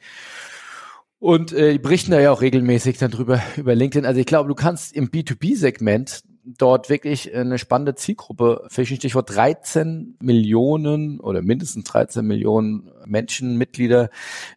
Und 1.19 1.53
äh, 1.53 1.71
die 1.71 1.79
berichten 1.79 2.11
da 2.11 2.19
ja 2.19 2.31
auch 2.31 2.41
regelmäßig 2.41 2.97
dann 2.97 3.11
drüber 3.11 3.41
über 3.55 3.73
LinkedIn. 3.73 4.05
Also 4.05 4.19
ich 4.19 4.25
glaube, 4.25 4.49
du 4.49 4.55
kannst 4.55 4.93
im 4.93 5.09
B2B-Segment 5.09 6.23
dort 6.45 6.89
wirklich 6.89 7.35
eine 7.35 7.57
spannende 7.57 7.95
Zielgruppe 7.95 8.65
fischen. 8.69 8.97
Stichwort 8.97 9.35
13 9.35 10.17
Millionen 10.21 11.19
oder 11.19 11.41
mindestens 11.41 11.85
13 11.85 12.25
Millionen 12.25 12.91
Menschen, 13.05 13.57
Mitglieder, 13.57 14.09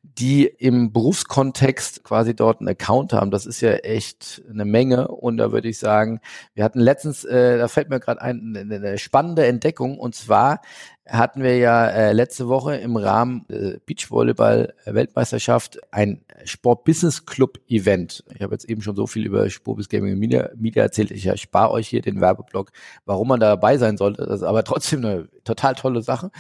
die 0.03 0.47
im 0.47 0.93
Berufskontext 0.93 2.05
quasi 2.05 2.35
dort 2.35 2.61
einen 2.61 2.69
Account 2.69 3.13
haben. 3.13 3.31
Das 3.31 3.47
ist 3.47 3.61
ja 3.61 3.73
echt 3.73 4.43
eine 4.51 4.65
Menge. 4.65 5.09
Und 5.09 5.39
da 5.39 5.53
würde 5.53 5.69
ich 5.69 5.79
sagen, 5.79 6.21
wir 6.55 6.65
hatten 6.65 6.81
letztens, 6.81 7.25
äh, 7.25 7.59
da 7.59 7.69
fällt 7.69 7.89
mir 7.89 8.01
gerade 8.01 8.21
ein, 8.21 8.57
eine 8.57 8.99
spannende 8.99 9.47
Entdeckung. 9.47 9.99
Und 9.99 10.15
zwar 10.15 10.61
hatten 11.09 11.43
wir 11.43 11.57
ja 11.57 11.89
äh, 11.89 12.13
letzte 12.13 12.49
Woche 12.49 12.77
im 12.77 12.97
Rahmen 12.97 13.47
äh, 13.49 13.79
Beachvolleyball-Weltmeisterschaft 13.87 15.81
ein 15.91 16.21
Sport-Business-Club-Event. 16.45 18.25
Ich 18.35 18.43
habe 18.43 18.55
jetzt 18.55 18.69
eben 18.69 18.83
schon 18.83 18.95
so 18.95 19.07
viel 19.07 19.27
über 19.27 19.49
Sport 19.49 19.89
Gaming 19.89 20.19
Media, 20.19 20.51
Media 20.57 20.83
erzählt. 20.83 21.11
Ich 21.11 21.27
erspare 21.27 21.71
euch 21.73 21.89
hier 21.89 22.03
den 22.03 22.21
Werbeblock, 22.21 22.71
warum 23.07 23.29
man 23.29 23.41
da 23.41 23.49
dabei 23.49 23.79
sein 23.79 23.97
sollte. 23.97 24.27
Das 24.27 24.41
ist 24.41 24.47
aber 24.47 24.65
trotzdem 24.65 25.05
eine 25.05 25.29
total 25.49 25.75
tolle 25.75 26.03
Sache. 26.03 26.31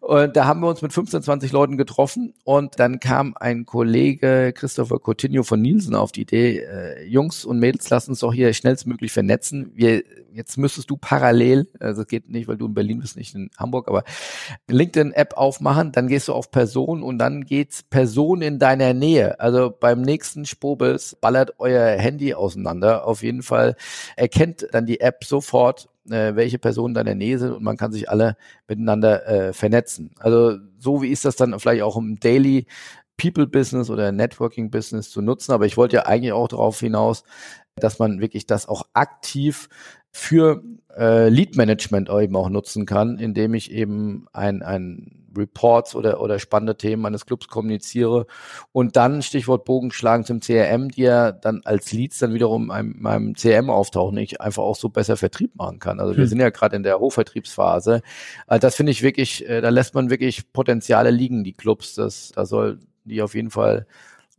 Und 0.00 0.36
da 0.36 0.44
haben 0.46 0.60
wir 0.60 0.68
uns 0.68 0.82
mit 0.82 0.92
15, 0.92 1.22
20 1.22 1.52
Leuten 1.52 1.76
getroffen 1.76 2.34
und 2.44 2.78
dann 2.78 3.00
kam 3.00 3.34
ein 3.38 3.64
Kollege, 3.64 4.52
Christopher 4.54 4.98
Coutinho 4.98 5.42
von 5.42 5.60
Nielsen, 5.60 5.94
auf 5.94 6.12
die 6.12 6.22
Idee, 6.22 6.58
äh, 6.58 7.04
Jungs 7.04 7.44
und 7.44 7.58
Mädels, 7.58 7.88
lasst 7.90 8.08
uns 8.08 8.20
doch 8.20 8.32
hier 8.32 8.52
schnellstmöglich 8.52 9.12
vernetzen. 9.12 9.72
Wir 9.74 10.02
jetzt 10.38 10.56
müsstest 10.56 10.88
du 10.88 10.96
parallel, 10.96 11.66
also 11.80 12.04
geht 12.04 12.30
nicht, 12.30 12.46
weil 12.46 12.56
du 12.56 12.66
in 12.66 12.74
Berlin 12.74 13.00
bist, 13.00 13.16
nicht 13.16 13.34
in 13.34 13.50
Hamburg, 13.58 13.88
aber 13.88 14.04
LinkedIn-App 14.68 15.34
aufmachen, 15.36 15.90
dann 15.90 16.06
gehst 16.06 16.28
du 16.28 16.32
auf 16.32 16.52
Person 16.52 17.02
und 17.02 17.18
dann 17.18 17.44
geht's 17.44 17.82
Person 17.82 18.40
in 18.40 18.60
deiner 18.60 18.94
Nähe. 18.94 19.40
Also 19.40 19.74
beim 19.78 20.00
nächsten 20.00 20.46
Spobels 20.46 21.16
ballert 21.20 21.54
euer 21.58 21.98
Handy 21.98 22.34
auseinander. 22.34 23.04
Auf 23.06 23.24
jeden 23.24 23.42
Fall 23.42 23.74
erkennt 24.16 24.68
dann 24.70 24.86
die 24.86 25.00
App 25.00 25.24
sofort, 25.24 25.88
äh, 26.10 26.36
welche 26.36 26.58
Personen 26.58 26.92
in 26.92 27.04
deiner 27.04 27.14
Nähe 27.14 27.38
sind 27.38 27.52
und 27.52 27.62
man 27.62 27.76
kann 27.76 27.92
sich 27.92 28.10
alle 28.10 28.36
miteinander 28.66 29.26
äh, 29.26 29.52
vernetzen. 29.52 30.12
Also 30.18 30.56
so 30.78 31.02
wie 31.02 31.08
ist 31.08 31.24
das 31.24 31.36
dann 31.36 31.58
vielleicht 31.58 31.82
auch 31.82 31.96
im 31.96 32.18
Daily 32.20 32.66
People-Business 33.18 33.90
oder 33.90 34.12
Networking-Business 34.12 35.10
zu 35.10 35.20
nutzen. 35.20 35.52
Aber 35.52 35.66
ich 35.66 35.76
wollte 35.76 35.96
ja 35.96 36.06
eigentlich 36.06 36.32
auch 36.32 36.48
darauf 36.48 36.80
hinaus, 36.80 37.24
dass 37.76 37.98
man 37.98 38.20
wirklich 38.20 38.46
das 38.46 38.66
auch 38.66 38.84
aktiv 38.94 39.68
für 40.10 40.62
äh, 40.96 41.28
Lead 41.28 41.56
Management 41.56 42.08
eben 42.08 42.36
auch 42.36 42.48
nutzen 42.48 42.86
kann, 42.86 43.18
indem 43.18 43.54
ich 43.54 43.70
eben 43.70 44.26
ein, 44.32 44.62
ein 44.62 45.17
Reports 45.36 45.94
oder, 45.94 46.20
oder 46.20 46.38
spannende 46.38 46.76
Themen 46.76 47.02
meines 47.02 47.26
Clubs 47.26 47.48
kommuniziere 47.48 48.26
und 48.72 48.96
dann 48.96 49.22
Stichwort 49.22 49.64
Bogen 49.64 49.90
schlagen 49.92 50.24
zum 50.24 50.40
CRM, 50.40 50.90
die 50.90 51.02
ja 51.02 51.32
dann 51.32 51.62
als 51.64 51.92
Leads 51.92 52.18
dann 52.18 52.34
wiederum 52.34 52.70
in 52.70 53.00
meinem 53.00 53.34
CRM 53.34 53.70
auftauchen, 53.70 54.16
ich 54.18 54.40
einfach 54.40 54.62
auch 54.62 54.76
so 54.76 54.88
besser 54.88 55.16
Vertrieb 55.16 55.54
machen 55.56 55.78
kann. 55.78 56.00
Also 56.00 56.16
wir 56.16 56.22
hm. 56.22 56.28
sind 56.28 56.40
ja 56.40 56.50
gerade 56.50 56.76
in 56.76 56.82
der 56.82 56.98
Hochvertriebsphase. 56.98 58.02
Also 58.46 58.60
das 58.60 58.74
finde 58.74 58.92
ich 58.92 59.02
wirklich, 59.02 59.48
äh, 59.48 59.60
da 59.60 59.68
lässt 59.68 59.94
man 59.94 60.10
wirklich 60.10 60.52
Potenziale 60.52 61.10
liegen, 61.10 61.44
die 61.44 61.52
Clubs. 61.52 61.94
Das, 61.94 62.32
da 62.34 62.46
soll 62.46 62.78
die 63.04 63.22
auf 63.22 63.34
jeden 63.34 63.50
Fall 63.50 63.86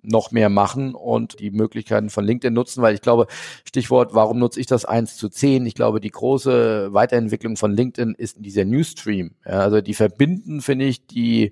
noch 0.02 0.32
mehr 0.32 0.50
machen 0.50 0.96
und 0.96 1.40
die 1.40 1.52
Möglichkeiten 1.52 2.10
von 2.10 2.26
LinkedIn 2.26 2.54
nutzen, 2.54 2.82
weil 2.82 2.94
ich 2.94 3.02
glaube, 3.02 3.28
Stichwort, 3.66 4.14
warum 4.14 4.40
nutze 4.40 4.60
ich 4.60 4.66
das 4.66 4.86
1 4.86 5.18
zu 5.18 5.30
10? 5.30 5.66
Ich 5.66 5.76
glaube, 5.76 6.00
die 6.00 6.12
große 6.12 6.94
Weiterentwicklung 6.94 7.58
von 7.58 7.72
LinkedIn 7.72 8.16
ist 8.16 8.38
dieser 8.40 8.66
Newsstream. 8.66 9.32
Ja, 9.46 9.60
also 9.60 9.82
die 9.82 9.94
verbinden, 9.94 10.62
finde 10.62 10.86
ich, 10.86 11.06
die 11.08 11.52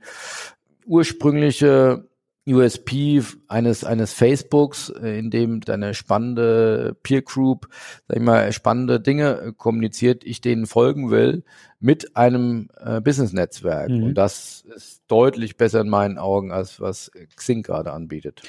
ursprüngliche 0.85 2.05
USP 2.47 3.21
eines 3.47 3.83
eines 3.83 4.13
Facebooks, 4.13 4.89
äh, 4.89 5.19
in 5.19 5.29
dem 5.29 5.61
deine 5.61 5.93
spannende 5.93 6.95
Peer 7.03 7.21
Group, 7.21 7.67
sag 8.07 8.17
ich 8.17 8.23
mal, 8.23 8.51
spannende 8.53 8.99
Dinge 8.99 9.41
äh, 9.41 9.51
kommuniziert, 9.55 10.23
ich 10.23 10.41
denen 10.41 10.65
folgen 10.65 11.11
will 11.11 11.43
mit 11.79 12.15
einem 12.15 12.69
äh, 12.79 13.01
Business 13.01 13.33
Netzwerk 13.33 13.89
mhm. 13.89 14.03
und 14.03 14.13
das 14.15 14.63
ist 14.75 15.03
deutlich 15.07 15.57
besser 15.57 15.81
in 15.81 15.89
meinen 15.89 16.17
Augen 16.17 16.51
als 16.51 16.79
was 16.79 17.11
Xing 17.35 17.63
gerade 17.63 17.91
anbietet. 17.91 18.41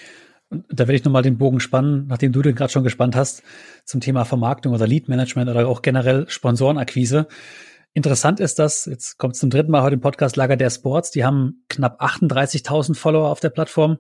Und 0.51 0.65
da 0.71 0.87
werde 0.87 0.95
ich 0.95 1.05
nochmal 1.05 1.23
den 1.23 1.37
Bogen 1.37 1.61
spannen, 1.61 2.07
nachdem 2.09 2.33
du 2.33 2.41
den 2.41 2.55
gerade 2.55 2.73
schon 2.73 2.85
gespannt 2.85 3.15
hast, 3.17 3.43
zum 3.85 4.01
Thema 4.01 4.25
Vermarktung 4.25 4.73
oder 4.73 4.87
Lead 4.87 5.09
Management 5.09 5.51
oder 5.51 5.69
auch 5.69 5.83
generell 5.83 6.27
Sponsorenakquise. 6.29 7.29
Interessant 7.99 8.39
ist 8.39 8.61
das, 8.61 8.85
jetzt 8.85 9.19
kommt 9.19 9.35
zum 9.35 9.51
dritten 9.51 9.73
Mal 9.73 9.83
heute 9.83 9.95
im 9.95 10.01
Podcast 10.01 10.37
Lager 10.37 10.57
der 10.57 10.71
Sports, 10.71 11.11
die 11.11 11.25
haben 11.25 11.65
knapp 11.69 12.01
38.000 12.01 12.95
Follower 12.95 13.29
auf 13.29 13.41
der 13.41 13.51
Plattform. 13.51 13.99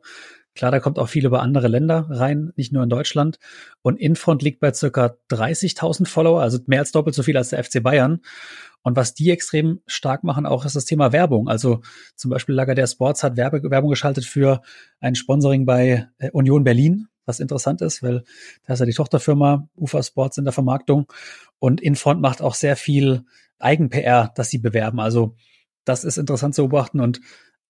Klar, 0.55 0.71
da 0.71 0.79
kommt 0.79 1.01
auch 1.01 1.09
viel 1.09 1.27
über 1.27 1.43
andere 1.43 1.67
Länder 1.67 2.07
rein, 2.09 2.53
nicht 2.55 2.73
nur 2.73 2.85
in 2.85 2.91
Deutschland. 2.91 3.41
Und 3.83 3.97
Infront 3.97 4.41
liegt 4.43 4.61
bei 4.61 4.73
circa 4.73 5.17
30.000 5.33 6.07
Follower, 6.07 6.41
also 6.41 6.61
mehr 6.67 6.79
als 6.79 6.93
doppelt 6.93 7.17
so 7.17 7.25
viel 7.25 7.37
als 7.37 7.49
der 7.49 7.65
FC 7.65 7.83
Bayern. 7.83 8.21
Und 8.83 8.95
was 8.95 9.15
die 9.15 9.31
extrem 9.31 9.81
stark 9.87 10.23
machen, 10.23 10.47
auch 10.47 10.65
ist 10.65 10.77
das 10.77 10.85
Thema 10.85 11.11
Werbung. 11.11 11.49
Also 11.49 11.81
zum 12.15 12.31
Beispiel 12.31 12.55
Lager 12.55 12.77
der 12.77 12.87
Sports 12.87 13.25
hat 13.25 13.37
Werbe 13.37 13.69
Werbung 13.69 13.91
geschaltet 13.91 14.25
für 14.27 14.61
ein 15.01 15.17
Sponsoring 15.17 15.67
bei 15.67 16.07
äh, 16.19 16.31
Union 16.31 16.63
Berlin, 16.63 17.09
was 17.27 17.41
interessant 17.41 17.83
ist, 17.83 18.05
weil 18.05 18.23
da 18.65 18.75
ist 18.75 18.79
ja 18.79 18.87
die 18.87 18.95
Tochterfirma 18.95 19.69
UFA 19.75 20.05
Sports 20.05 20.39
in 20.39 20.45
der 20.45 20.53
Vermarktung. 20.53 21.13
Und 21.59 21.81
Infront 21.81 22.21
macht 22.21 22.41
auch 22.41 22.55
sehr 22.55 22.77
viel 22.77 23.25
Eigen-PR, 23.59 24.33
das 24.35 24.51
sie 24.51 24.59
bewerben. 24.59 25.01
Also 25.01 25.37
das 25.85 26.05
ist 26.05 26.19
interessant 26.19 26.55
zu 26.55 26.69
beobachten. 26.69 27.01
Und 27.01 27.21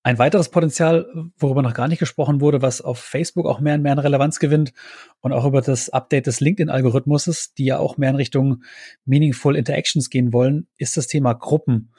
ein 0.03 0.19
weiteres 0.19 0.49
Potenzial, 0.49 1.07
worüber 1.39 1.63
noch 1.63 1.75
gar 1.75 1.89
nicht 1.89 1.99
gesprochen 1.99 2.41
wurde, 2.41 2.63
was 2.63 2.81
auf 2.81 2.99
Facebook 2.99 3.47
auch 3.47 3.61
mehr 3.61 3.75
und 3.75 3.83
mehr 3.83 3.93
an 3.93 3.99
Relevanz 3.99 4.39
gewinnt 4.39 4.73
und 5.21 5.33
auch 5.33 5.45
über 5.45 5.61
das 5.61 5.91
Update 5.91 6.27
des 6.27 6.41
LinkedIn-Algorithmuses, 6.41 7.55
die 7.55 7.67
ja 7.67 7.79
auch 7.79 7.97
mehr 7.97 8.11
in 8.11 8.17
Richtung 8.17 8.63
Meaningful 9.05 9.57
Interactions 9.57 10.09
gehen 10.09 10.33
wollen, 10.33 10.69
ist 10.79 10.97
das 10.97 11.09
Thema 11.09 11.35
Gruppen. 11.35 11.93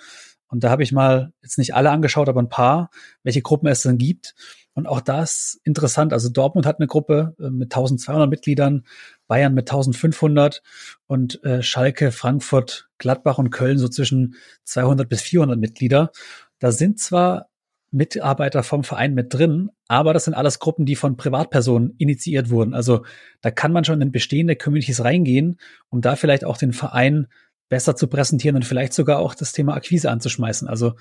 Und 0.47 0.63
da 0.63 0.71
habe 0.71 0.81
ich 0.81 0.91
mal 0.91 1.33
jetzt 1.43 1.57
nicht 1.57 1.75
alle 1.75 1.91
angeschaut, 1.91 2.29
aber 2.29 2.41
ein 2.41 2.49
paar, 2.49 2.89
welche 3.23 3.41
Gruppen 3.41 3.67
es 3.67 3.83
denn 3.83 3.97
gibt. 3.97 4.33
Und 4.79 4.87
auch 4.87 5.01
das 5.01 5.59
interessant. 5.65 6.13
Also 6.13 6.29
Dortmund 6.29 6.65
hat 6.65 6.79
eine 6.79 6.87
Gruppe 6.87 7.35
äh, 7.37 7.49
mit 7.49 7.73
1200 7.73 8.29
Mitgliedern, 8.29 8.85
Bayern 9.27 9.53
mit 9.53 9.69
1500 9.69 10.63
und 11.05 11.43
äh, 11.43 11.61
Schalke, 11.61 12.13
Frankfurt, 12.13 12.87
Gladbach 12.97 13.39
und 13.39 13.49
Köln 13.49 13.77
so 13.77 13.89
zwischen 13.89 14.35
200 14.63 15.09
bis 15.09 15.21
400 15.21 15.59
Mitglieder. 15.59 16.11
Da 16.59 16.71
sind 16.71 16.97
zwar 16.97 17.49
Mitarbeiter 17.91 18.63
vom 18.63 18.85
Verein 18.85 19.13
mit 19.13 19.33
drin, 19.33 19.69
aber 19.89 20.13
das 20.13 20.23
sind 20.23 20.33
alles 20.33 20.59
Gruppen, 20.59 20.85
die 20.85 20.95
von 20.95 21.17
Privatpersonen 21.17 21.95
initiiert 21.97 22.49
wurden. 22.49 22.73
Also 22.73 23.03
da 23.41 23.51
kann 23.51 23.73
man 23.73 23.83
schon 23.83 23.99
in 23.99 24.13
bestehende 24.13 24.55
Communities 24.55 25.03
reingehen, 25.03 25.59
um 25.89 25.99
da 25.99 26.15
vielleicht 26.15 26.45
auch 26.45 26.55
den 26.55 26.71
Verein 26.71 27.27
besser 27.67 27.97
zu 27.97 28.07
präsentieren 28.07 28.55
und 28.55 28.63
vielleicht 28.63 28.93
sogar 28.93 29.19
auch 29.19 29.35
das 29.35 29.51
Thema 29.51 29.73
Akquise 29.73 30.09
anzuschmeißen. 30.09 30.69
Also 30.69 30.93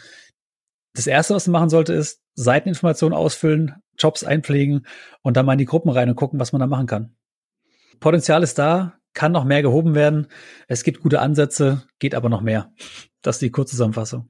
das 0.95 1.07
erste, 1.07 1.37
was 1.37 1.47
man 1.47 1.61
machen 1.61 1.71
sollte, 1.71 1.93
ist 1.93 2.21
Seiteninformationen 2.39 3.17
ausfüllen, 3.17 3.83
Jobs 3.99 4.23
einpflegen 4.23 4.87
und 5.23 5.37
dann 5.37 5.45
mal 5.45 5.55
in 5.55 5.59
die 5.59 5.65
Gruppen 5.65 5.91
rein 5.91 6.09
und 6.09 6.15
gucken, 6.15 6.39
was 6.39 6.53
man 6.53 6.61
da 6.61 6.67
machen 6.67 6.87
kann. 6.87 7.17
Potenzial 7.99 8.45
ist 8.45 8.59
da, 8.59 8.95
kann 9.13 9.33
noch 9.33 9.45
mehr 9.45 9.63
gehoben 9.63 9.97
werden. 9.97 10.29
Es 10.69 10.85
gibt 10.85 11.01
gute 11.01 11.21
Ansätze, 11.21 11.83
geht 11.99 12.15
aber 12.15 12.29
noch 12.29 12.41
mehr. 12.41 12.73
Das 13.23 13.37
ist 13.37 13.43
die 13.43 13.51
Kurzzusammenfassung. 13.51 14.29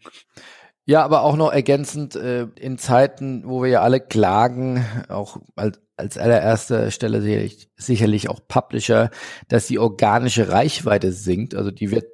Ja, 0.86 1.04
aber 1.04 1.20
auch 1.20 1.36
noch 1.36 1.52
ergänzend 1.52 2.16
äh, 2.16 2.44
in 2.58 2.78
Zeiten, 2.78 3.42
wo 3.46 3.62
wir 3.62 3.68
ja 3.68 3.82
alle 3.82 4.00
klagen, 4.00 4.86
auch 5.10 5.36
als, 5.54 5.78
als 5.98 6.16
allererster 6.16 6.90
Stelle 6.90 7.20
sicherlich, 7.20 7.68
sicherlich 7.76 8.30
auch 8.30 8.40
Publisher, 8.48 9.10
dass 9.48 9.66
die 9.66 9.78
organische 9.78 10.48
Reichweite 10.48 11.12
sinkt. 11.12 11.54
Also 11.54 11.70
die 11.70 11.90
wird 11.90 12.06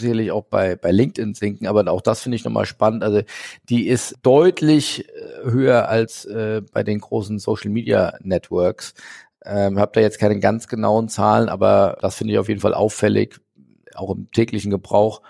sicherlich 0.00 0.30
auch 0.30 0.44
bei, 0.44 0.76
bei 0.76 0.90
LinkedIn 0.90 1.34
sinken, 1.34 1.66
aber 1.66 1.90
auch 1.90 2.00
das 2.00 2.22
finde 2.22 2.36
ich 2.36 2.44
nochmal 2.44 2.66
spannend. 2.66 3.02
Also 3.02 3.22
die 3.68 3.88
ist 3.88 4.16
deutlich 4.22 5.08
äh, 5.08 5.50
höher 5.50 5.88
als 5.88 6.24
äh, 6.24 6.62
bei 6.72 6.82
den 6.82 7.00
großen 7.00 7.38
Social 7.38 7.70
Media 7.70 8.14
Networks. 8.20 8.94
Ähm, 9.44 9.78
habe 9.78 9.92
da 9.94 10.00
jetzt 10.00 10.18
keine 10.18 10.38
ganz 10.40 10.68
genauen 10.68 11.08
Zahlen, 11.08 11.48
aber 11.48 11.98
das 12.00 12.16
finde 12.16 12.32
ich 12.34 12.38
auf 12.38 12.48
jeden 12.48 12.60
Fall 12.60 12.74
auffällig, 12.74 13.40
auch 13.94 14.14
im 14.14 14.30
täglichen 14.30 14.70
Gebrauch 14.70 15.22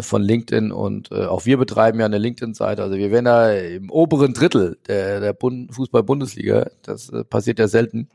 von 0.00 0.22
LinkedIn 0.22 0.72
und 0.72 1.12
äh, 1.12 1.26
auch 1.26 1.44
wir 1.44 1.58
betreiben 1.58 2.00
ja 2.00 2.06
eine 2.06 2.18
LinkedIn-Seite. 2.18 2.82
Also 2.82 2.96
wir 2.96 3.10
wären 3.10 3.26
da 3.26 3.52
im 3.52 3.90
oberen 3.90 4.32
Drittel 4.32 4.78
der, 4.88 5.20
der 5.20 5.36
Fußball-Bundesliga. 5.36 6.70
Das 6.82 7.10
äh, 7.10 7.24
passiert 7.24 7.58
ja 7.58 7.68
selten. 7.68 8.08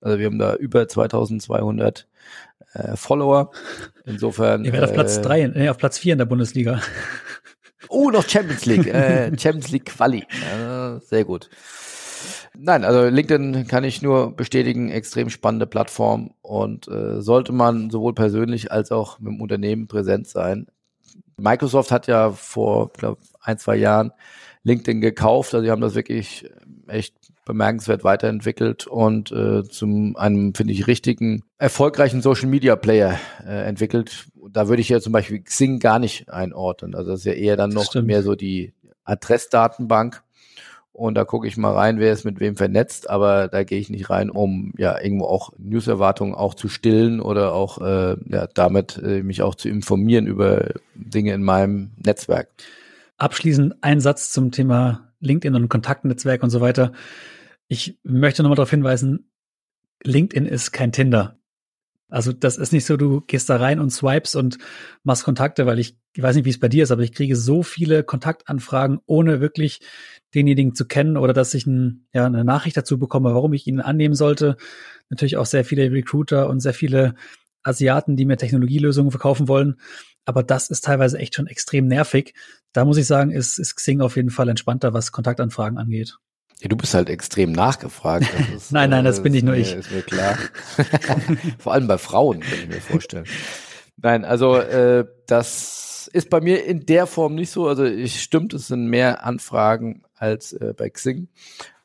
Also 0.00 0.18
wir 0.18 0.26
haben 0.26 0.38
da 0.38 0.54
über 0.54 0.86
2200 0.86 2.06
äh, 2.74 2.96
Follower. 2.96 3.52
Insofern. 4.04 4.64
Ihr 4.64 4.72
werdet 4.72 4.90
auf 4.90 4.94
Platz 4.94 5.16
äh, 5.16 5.22
drei, 5.22 5.46
nee, 5.46 5.68
auf 5.70 5.78
Platz 5.78 5.98
vier 5.98 6.12
in 6.12 6.18
der 6.18 6.26
Bundesliga. 6.26 6.80
Oh, 7.88 8.10
noch 8.10 8.28
Champions 8.28 8.66
League, 8.66 8.86
äh, 8.86 9.28
Champions 9.38 9.70
League 9.70 9.86
Quali. 9.86 10.26
Sehr 11.00 11.24
gut. 11.24 11.48
Nein, 12.54 12.84
also 12.84 13.08
LinkedIn 13.08 13.66
kann 13.68 13.84
ich 13.84 14.02
nur 14.02 14.34
bestätigen, 14.36 14.90
extrem 14.90 15.30
spannende 15.30 15.66
Plattform 15.66 16.34
und 16.42 16.88
äh, 16.88 17.22
sollte 17.22 17.52
man 17.52 17.88
sowohl 17.88 18.14
persönlich 18.14 18.72
als 18.72 18.90
auch 18.90 19.20
mit 19.20 19.32
dem 19.32 19.40
Unternehmen 19.40 19.86
präsent 19.86 20.26
sein. 20.26 20.66
Microsoft 21.36 21.90
hat 21.90 22.06
ja 22.06 22.30
vor, 22.30 22.92
glaube 22.92 23.20
ein, 23.40 23.58
zwei 23.58 23.76
Jahren 23.76 24.12
LinkedIn 24.64 25.00
gekauft. 25.00 25.54
Also 25.54 25.64
sie 25.64 25.70
haben 25.70 25.80
das 25.80 25.94
wirklich 25.94 26.44
äh, 26.44 26.92
echt 26.92 27.14
bemerkenswert 27.44 28.04
weiterentwickelt 28.04 28.86
und 28.86 29.32
äh, 29.32 29.64
zum 29.64 30.16
einem, 30.16 30.54
finde 30.54 30.74
ich, 30.74 30.86
richtigen, 30.86 31.42
erfolgreichen 31.56 32.20
Social 32.20 32.48
Media 32.48 32.76
Player 32.76 33.18
äh, 33.46 33.66
entwickelt. 33.66 34.26
Da 34.50 34.68
würde 34.68 34.82
ich 34.82 34.90
ja 34.90 35.00
zum 35.00 35.12
Beispiel 35.12 35.40
Xing 35.40 35.78
gar 35.78 35.98
nicht 35.98 36.28
einordnen. 36.28 36.94
Also 36.94 37.12
das 37.12 37.20
ist 37.20 37.26
ja 37.26 37.32
eher 37.32 37.56
dann 37.56 37.70
noch 37.70 37.94
mehr 37.94 38.22
so 38.22 38.34
die 38.34 38.74
Adressdatenbank. 39.04 40.22
Und 40.98 41.14
da 41.14 41.24
gucke 41.24 41.46
ich 41.46 41.56
mal 41.56 41.74
rein, 41.74 42.00
wer 42.00 42.12
ist 42.12 42.24
mit 42.24 42.40
wem 42.40 42.56
vernetzt, 42.56 43.08
aber 43.08 43.46
da 43.46 43.62
gehe 43.62 43.78
ich 43.78 43.88
nicht 43.88 44.10
rein, 44.10 44.30
um 44.30 44.72
ja 44.76 45.00
irgendwo 45.00 45.26
auch 45.26 45.52
News-Erwartungen 45.56 46.34
auch 46.34 46.54
zu 46.54 46.68
stillen 46.68 47.20
oder 47.20 47.54
auch 47.54 47.80
äh, 47.80 48.16
ja 48.26 48.48
damit 48.52 49.00
äh, 49.00 49.22
mich 49.22 49.42
auch 49.42 49.54
zu 49.54 49.68
informieren 49.68 50.26
über 50.26 50.70
Dinge 50.96 51.34
in 51.34 51.44
meinem 51.44 51.92
Netzwerk. 52.04 52.48
Abschließend 53.16 53.76
ein 53.80 54.00
Satz 54.00 54.32
zum 54.32 54.50
Thema 54.50 55.12
LinkedIn 55.20 55.54
und 55.54 55.68
Kontaktnetzwerk 55.68 56.42
und 56.42 56.50
so 56.50 56.60
weiter. 56.60 56.90
Ich 57.68 57.96
möchte 58.02 58.42
nochmal 58.42 58.56
darauf 58.56 58.70
hinweisen, 58.70 59.30
LinkedIn 60.02 60.46
ist 60.46 60.72
kein 60.72 60.90
Tinder. 60.90 61.37
Also 62.10 62.32
das 62.32 62.56
ist 62.56 62.72
nicht 62.72 62.86
so, 62.86 62.96
du 62.96 63.20
gehst 63.20 63.50
da 63.50 63.56
rein 63.56 63.80
und 63.80 63.90
swipes 63.90 64.34
und 64.34 64.58
machst 65.02 65.24
Kontakte, 65.24 65.66
weil 65.66 65.78
ich, 65.78 65.98
ich 66.14 66.22
weiß 66.22 66.36
nicht, 66.36 66.46
wie 66.46 66.50
es 66.50 66.60
bei 66.60 66.68
dir 66.68 66.82
ist, 66.82 66.90
aber 66.90 67.02
ich 67.02 67.12
kriege 67.12 67.36
so 67.36 67.62
viele 67.62 68.02
Kontaktanfragen, 68.02 68.98
ohne 69.04 69.40
wirklich 69.40 69.80
denjenigen 70.34 70.74
zu 70.74 70.86
kennen 70.86 71.18
oder 71.18 71.34
dass 71.34 71.52
ich 71.52 71.66
ein, 71.66 72.06
ja, 72.14 72.24
eine 72.24 72.44
Nachricht 72.44 72.76
dazu 72.78 72.98
bekomme, 72.98 73.34
warum 73.34 73.52
ich 73.52 73.66
ihn 73.66 73.80
annehmen 73.80 74.14
sollte. 74.14 74.56
Natürlich 75.10 75.36
auch 75.36 75.46
sehr 75.46 75.64
viele 75.64 75.90
Recruiter 75.92 76.48
und 76.48 76.60
sehr 76.60 76.74
viele 76.74 77.14
Asiaten, 77.62 78.16
die 78.16 78.24
mir 78.24 78.38
Technologielösungen 78.38 79.10
verkaufen 79.10 79.46
wollen. 79.48 79.76
Aber 80.24 80.42
das 80.42 80.70
ist 80.70 80.84
teilweise 80.84 81.18
echt 81.18 81.34
schon 81.34 81.46
extrem 81.46 81.86
nervig. 81.86 82.34
Da 82.72 82.84
muss 82.84 82.96
ich 82.96 83.06
sagen, 83.06 83.30
ist, 83.30 83.58
ist 83.58 83.76
Xing 83.76 84.00
auf 84.00 84.16
jeden 84.16 84.30
Fall 84.30 84.48
entspannter, 84.48 84.94
was 84.94 85.12
Kontaktanfragen 85.12 85.78
angeht. 85.78 86.18
Ja, 86.60 86.68
du 86.68 86.76
bist 86.76 86.94
halt 86.94 87.08
extrem 87.08 87.52
nachgefragt. 87.52 88.26
Ist, 88.56 88.72
nein, 88.72 88.90
nein, 88.90 89.04
das, 89.04 89.20
äh, 89.20 89.22
bin 89.22 89.32
nicht 89.32 89.44
nur 89.44 89.54
ich. 89.54 89.74
Ist 89.74 89.90
mir 89.92 90.02
klar. 90.02 90.36
Vor 91.58 91.72
allem 91.72 91.86
bei 91.86 91.98
Frauen, 91.98 92.40
kann 92.40 92.58
ich 92.62 92.68
mir 92.68 92.80
vorstellen. 92.80 93.26
Nein, 93.96 94.24
also 94.24 94.56
äh, 94.56 95.04
das 95.26 96.08
ist 96.12 96.30
bei 96.30 96.40
mir 96.40 96.64
in 96.64 96.86
der 96.86 97.06
Form 97.06 97.34
nicht 97.34 97.50
so. 97.50 97.66
Also 97.66 97.84
ich 97.84 98.22
stimmt, 98.22 98.54
es 98.54 98.68
sind 98.68 98.86
mehr 98.86 99.24
Anfragen 99.24 100.02
als 100.16 100.52
äh, 100.52 100.72
bei 100.76 100.88
Xing. 100.90 101.28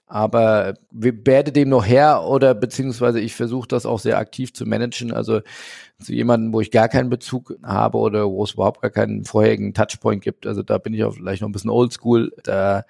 Aber 0.05 0.75
wir 0.91 1.25
werde 1.25 1.51
dem 1.51 1.69
noch 1.69 1.85
her 1.87 2.23
oder 2.23 2.53
beziehungsweise 2.53 3.19
ich 3.19 3.33
versuche 3.33 3.67
das 3.67 3.87
auch 3.87 3.97
sehr 3.97 4.19
aktiv 4.19 4.53
zu 4.53 4.65
managen. 4.67 5.11
Also 5.11 5.41
zu 5.99 6.13
jemandem, 6.13 6.53
wo 6.53 6.61
ich 6.61 6.69
gar 6.69 6.87
keinen 6.87 7.09
Bezug 7.09 7.55
habe 7.63 7.97
oder 7.97 8.29
wo 8.29 8.43
es 8.43 8.51
überhaupt 8.51 8.81
gar 8.81 8.91
keinen 8.91 9.25
vorherigen 9.25 9.73
Touchpoint 9.73 10.23
gibt. 10.23 10.45
Also 10.45 10.61
da 10.61 10.77
bin 10.77 10.93
ich 10.93 11.03
auch 11.03 11.15
vielleicht 11.15 11.41
noch 11.41 11.49
ein 11.49 11.53
bisschen 11.53 11.71
oldschool. 11.71 12.31
Da 12.43 12.85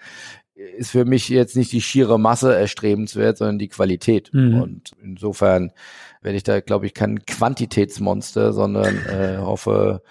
ist 0.55 0.91
für 0.91 1.05
mich 1.05 1.29
jetzt 1.29 1.55
nicht 1.55 1.71
die 1.71 1.81
schiere 1.81 2.19
Masse 2.19 2.55
erstrebenswert, 2.55 3.37
sondern 3.37 3.59
die 3.59 3.69
Qualität. 3.69 4.29
Mhm. 4.33 4.61
Und 4.61 4.91
insofern 5.01 5.71
werde 6.21 6.37
ich 6.37 6.43
da, 6.43 6.59
glaube 6.59 6.85
ich, 6.85 6.93
kein 6.93 7.25
Quantitätsmonster, 7.25 8.53
sondern 8.53 8.97
äh, 9.07 9.37
hoffe, 9.39 10.01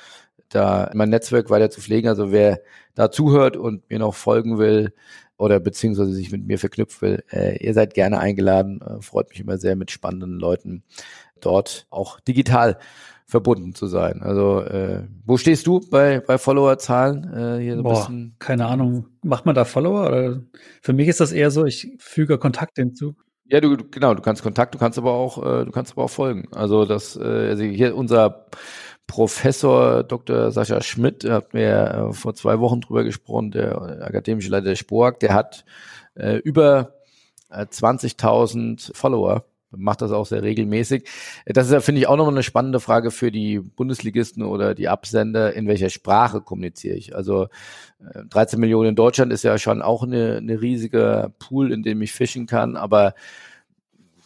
da 0.48 0.90
mein 0.94 1.10
Netzwerk 1.10 1.50
weiter 1.50 1.70
zu 1.70 1.80
pflegen. 1.80 2.08
Also 2.08 2.32
wer 2.32 2.60
da 2.94 3.10
zuhört 3.10 3.56
und 3.56 3.88
mir 3.88 3.98
noch 3.98 4.14
folgen 4.14 4.58
will 4.58 4.92
oder 5.38 5.60
beziehungsweise 5.60 6.12
sich 6.12 6.30
mit 6.30 6.46
mir 6.46 6.58
verknüpfen 6.58 7.00
will, 7.08 7.24
äh, 7.32 7.64
ihr 7.64 7.74
seid 7.74 7.94
gerne 7.94 8.18
eingeladen. 8.18 8.80
Äh, 8.82 9.00
freut 9.00 9.30
mich 9.30 9.40
immer 9.40 9.58
sehr 9.58 9.76
mit 9.76 9.90
spannenden 9.90 10.38
Leuten 10.38 10.82
dort 11.40 11.86
auch 11.90 12.20
digital 12.20 12.78
verbunden 13.32 13.74
zu 13.74 13.86
sein. 13.86 14.22
Also 14.22 14.60
äh, 14.60 15.04
wo 15.24 15.38
stehst 15.38 15.66
du 15.66 15.80
bei, 15.80 16.20
bei 16.20 16.38
Followerzahlen? 16.38 17.24
Äh, 17.32 17.62
hier 17.62 17.76
so 17.76 17.82
Boah, 17.82 18.10
keine 18.38 18.66
Ahnung. 18.66 19.08
Macht 19.22 19.46
man 19.46 19.54
da 19.54 19.64
Follower? 19.64 20.06
Oder? 20.06 20.42
Für 20.82 20.92
mich 20.92 21.08
ist 21.08 21.20
das 21.20 21.32
eher 21.32 21.50
so, 21.50 21.64
ich 21.64 21.92
füge 21.98 22.38
Kontakte 22.38 22.82
hinzu. 22.82 23.16
Ja, 23.46 23.60
du 23.60 23.76
genau, 23.90 24.14
du 24.14 24.22
kannst 24.22 24.42
Kontakt, 24.42 24.74
du 24.74 24.78
kannst 24.78 24.98
aber 24.98 25.12
auch, 25.12 25.38
äh, 25.38 25.64
du 25.64 25.72
kannst 25.72 25.92
aber 25.92 26.04
auch 26.04 26.10
folgen. 26.10 26.46
Also 26.52 26.84
das, 26.84 27.16
äh, 27.16 27.22
also 27.22 27.64
hier 27.64 27.96
unser 27.96 28.46
Professor 29.06 30.04
Dr. 30.04 30.52
Sascha 30.52 30.82
Schmidt 30.82 31.24
hat 31.24 31.54
mir 31.54 32.10
äh, 32.10 32.12
vor 32.12 32.34
zwei 32.34 32.60
Wochen 32.60 32.82
drüber 32.82 33.02
gesprochen, 33.02 33.50
der 33.50 33.80
akademische 34.02 34.50
Leiter 34.50 34.66
der 34.66 34.76
SPOAG, 34.76 35.18
der 35.20 35.32
hat 35.32 35.64
äh, 36.14 36.36
über 36.36 36.94
äh, 37.50 37.64
20.000 37.64 38.94
Follower 38.94 39.44
macht 39.76 40.02
das 40.02 40.12
auch 40.12 40.26
sehr 40.26 40.42
regelmäßig. 40.42 41.08
Das 41.46 41.66
ist 41.66 41.72
ja, 41.72 41.80
finde 41.80 42.00
ich, 42.00 42.06
auch 42.06 42.16
nochmal 42.16 42.34
eine 42.34 42.42
spannende 42.42 42.80
Frage 42.80 43.10
für 43.10 43.30
die 43.30 43.58
Bundesligisten 43.58 44.42
oder 44.42 44.74
die 44.74 44.88
Absender, 44.88 45.54
in 45.54 45.66
welcher 45.66 45.90
Sprache 45.90 46.40
kommuniziere 46.40 46.96
ich. 46.96 47.14
Also 47.14 47.48
13 48.30 48.58
äh, 48.58 48.60
Millionen 48.60 48.90
in 48.90 48.96
Deutschland 48.96 49.32
ist 49.32 49.44
ja 49.44 49.58
schon 49.58 49.82
auch 49.82 50.02
eine, 50.02 50.36
eine 50.36 50.60
riesige 50.60 51.32
Pool, 51.38 51.72
in 51.72 51.82
dem 51.82 52.02
ich 52.02 52.12
fischen 52.12 52.46
kann, 52.46 52.76
aber 52.76 53.14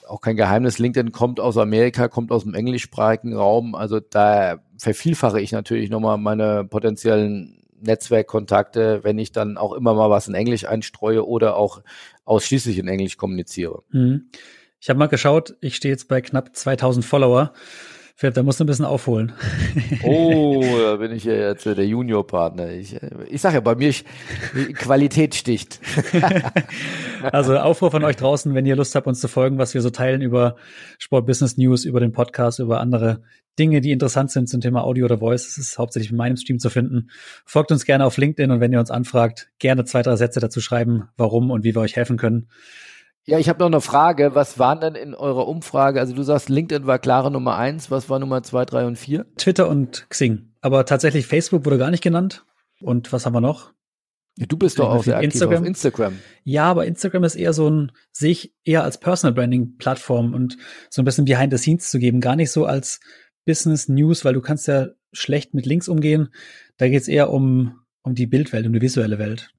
auch 0.07 0.21
kein 0.21 0.37
Geheimnis, 0.37 0.79
LinkedIn 0.79 1.13
kommt 1.13 1.41
aus 1.41 1.57
Amerika, 1.57 2.09
kommt 2.09 2.31
aus 2.31 2.45
dem 2.45 2.55
englischsprachigen 2.55 3.35
Raum. 3.35 3.75
Also 3.75 4.01
da 4.01 4.59
vervielfache 4.79 5.41
ich 5.41 5.53
natürlich 5.53 5.91
nochmal 5.91 6.19
meine 6.19 6.65
potenziellen 6.65 7.65
Netzwerkkontakte, 7.81 9.01
wenn 9.03 9.19
ich 9.19 9.33
dann 9.33 9.57
auch 9.57 9.73
immer 9.73 9.95
mal 9.95 10.11
was 10.11 10.29
in 10.29 10.35
Englisch 10.35 10.67
einstreue 10.67 11.27
oder 11.27 11.57
auch 11.57 11.83
ausschließlich 12.25 12.79
in 12.79 12.89
Englisch 12.89 13.17
kommuniziere. 13.17 13.83
Mhm. 13.91 14.29
Ich 14.87 14.89
habe 14.89 15.01
mal 15.01 15.09
geschaut, 15.09 15.57
ich 15.61 15.75
stehe 15.75 15.93
jetzt 15.93 16.07
bei 16.07 16.21
knapp 16.21 16.55
2000 16.55 17.05
Follower. 17.05 17.53
Philipp, 18.15 18.37
da 18.37 18.45
musst 18.45 18.61
du 18.61 18.65
ein 18.65 18.69
bisschen 18.69 18.85
aufholen. 18.85 19.33
Oh, 20.05 20.65
da 20.81 20.95
bin 20.95 21.11
ich 21.11 21.25
ja 21.25 21.33
jetzt 21.33 21.67
der 21.67 21.85
Juniorpartner. 21.85 22.71
Ich, 22.71 22.97
ich 23.29 23.41
sage 23.41 23.57
ja, 23.57 23.61
bei 23.63 23.75
mir 23.75 23.93
Qualität 24.75 25.35
sticht. 25.35 25.81
also 27.33 27.59
Aufruf 27.59 27.91
von 27.91 28.05
euch 28.05 28.15
draußen, 28.15 28.55
wenn 28.55 28.65
ihr 28.65 28.77
Lust 28.77 28.95
habt, 28.95 29.09
uns 29.09 29.21
zu 29.21 29.27
folgen, 29.27 29.59
was 29.59 29.75
wir 29.75 29.83
so 29.83 29.91
teilen 29.91 30.23
über 30.23 30.55
Sport 30.99 31.27
Business 31.27 31.57
News, 31.57 31.85
über 31.85 31.99
den 31.99 32.13
Podcast, 32.13 32.61
über 32.61 32.79
andere 32.79 33.25
Dinge, 33.59 33.81
die 33.81 33.91
interessant 33.91 34.31
sind 34.31 34.49
zum 34.49 34.61
Thema 34.61 34.85
Audio 34.85 35.07
oder 35.07 35.19
Voice. 35.19 35.47
Das 35.47 35.59
ist 35.59 35.79
hauptsächlich 35.79 36.13
in 36.13 36.17
meinem 36.17 36.37
Stream 36.37 36.61
zu 36.61 36.71
finden. 36.71 37.11
Folgt 37.45 37.73
uns 37.73 37.87
gerne 37.87 38.05
auf 38.05 38.19
LinkedIn 38.19 38.53
und 38.53 38.61
wenn 38.61 38.73
ihr 38.73 38.79
uns 38.79 38.93
anfragt, 38.93 39.49
gerne 39.59 39.85
zwei, 39.85 40.03
drei 40.03 40.15
Sätze 40.15 40.39
dazu 40.39 40.61
schreiben, 40.61 41.09
warum 41.17 41.51
und 41.51 41.65
wie 41.65 41.75
wir 41.75 41.81
euch 41.81 41.97
helfen 41.97 42.19
können. 42.19 42.47
Ja, 43.29 43.41
ich 43.41 43.49
habe 43.49 43.59
noch 43.59 43.67
eine 43.67 43.81
Frage. 43.81 44.37
Was 44.37 44.59
waren 44.61 44.81
denn 44.81 44.95
in 44.95 45.13
eurer 45.15 45.49
Umfrage? 45.49 45.99
Also 45.99 46.15
du 46.15 46.23
sagst, 46.23 46.49
LinkedIn 46.49 46.87
war 46.87 47.01
klare 47.01 47.33
Nummer 47.33 47.57
eins. 47.57 47.91
Was 47.91 48.09
war 48.09 48.21
Nummer 48.21 48.45
zwei, 48.45 48.65
drei 48.65 48.87
und 48.87 48.97
vier? 48.97 49.27
Twitter 49.37 49.69
und 49.69 50.07
Xing. 50.09 50.53
Aber 50.61 50.87
tatsächlich 50.87 51.27
Facebook 51.27 51.65
wurde 51.65 51.79
gar 51.79 51.91
nicht 51.91 52.05
genannt. 52.05 52.45
Und 52.81 53.13
was 53.13 53.27
haben 53.27 53.33
wir 53.33 53.41
noch? 53.41 53.73
Ja, 54.37 54.47
du 54.47 54.57
bist 54.57 54.79
doch 54.79 54.91
auch 54.91 55.03
sehr 55.03 55.17
aktiv 55.17 55.33
Instagram. 55.33 55.63
auf 55.63 55.67
Instagram. 55.67 56.19
Ja, 56.45 56.65
aber 56.65 56.87
Instagram 56.87 57.25
ist 57.25 57.35
eher 57.35 57.53
so 57.53 57.69
ein, 57.69 57.93
sehe 58.13 58.31
ich 58.31 58.55
eher 58.65 58.85
als 58.85 59.01
Personal 59.01 59.35
Branding 59.35 59.77
Plattform 59.77 60.33
und 60.33 60.57
so 60.91 61.03
ein 61.03 61.05
bisschen 61.05 61.25
Behind 61.25 61.53
the 61.53 61.59
Scenes 61.59 61.91
zu 61.91 61.99
geben. 61.99 62.21
Gar 62.21 62.37
nicht 62.37 62.53
so 62.53 62.65
als 62.67 63.01
Business 63.45 63.89
News, 63.89 64.25
weil 64.25 64.35
du 64.35 64.41
kannst 64.41 64.69
ja 64.69 64.89
schlecht 65.13 65.55
mit 65.55 65.67
Links 65.67 65.89
umgehen. 65.89 66.29
Da 66.77 66.89
geht 66.89 67.01
es 67.01 67.09
eher 67.09 67.31
um, 67.31 67.81
um 68.03 68.15
die 68.15 68.27
Bildwelt, 68.27 68.67
um 68.67 68.73
die 68.73 68.83
visuelle 68.83 69.19
Welt. 69.19 69.51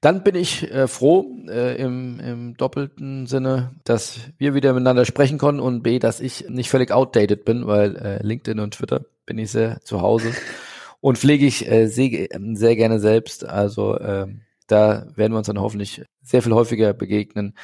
Dann 0.00 0.22
bin 0.22 0.34
ich 0.34 0.70
äh, 0.70 0.88
froh 0.88 1.26
äh, 1.48 1.76
im, 1.76 2.20
im 2.20 2.56
doppelten 2.56 3.26
Sinne, 3.26 3.72
dass 3.84 4.20
wir 4.38 4.54
wieder 4.54 4.72
miteinander 4.72 5.04
sprechen 5.04 5.36
konnten 5.36 5.60
und 5.60 5.82
B, 5.82 5.98
dass 5.98 6.20
ich 6.20 6.48
nicht 6.48 6.70
völlig 6.70 6.90
outdated 6.90 7.44
bin, 7.44 7.66
weil 7.66 7.96
äh, 7.96 8.22
LinkedIn 8.22 8.60
und 8.60 8.74
Twitter 8.74 9.02
bin 9.26 9.36
ich 9.36 9.50
sehr 9.50 9.80
zu 9.82 10.00
Hause 10.00 10.32
und 11.00 11.18
pflege 11.18 11.44
ich 11.44 11.70
äh, 11.70 11.86
sehr, 11.86 12.28
sehr 12.54 12.76
gerne 12.76 12.98
selbst. 12.98 13.46
Also 13.46 13.96
äh, 13.98 14.28
da 14.66 15.06
werden 15.16 15.32
wir 15.32 15.38
uns 15.38 15.48
dann 15.48 15.60
hoffentlich 15.60 16.02
sehr 16.22 16.42
viel 16.42 16.54
häufiger 16.54 16.94
begegnen, 16.94 17.54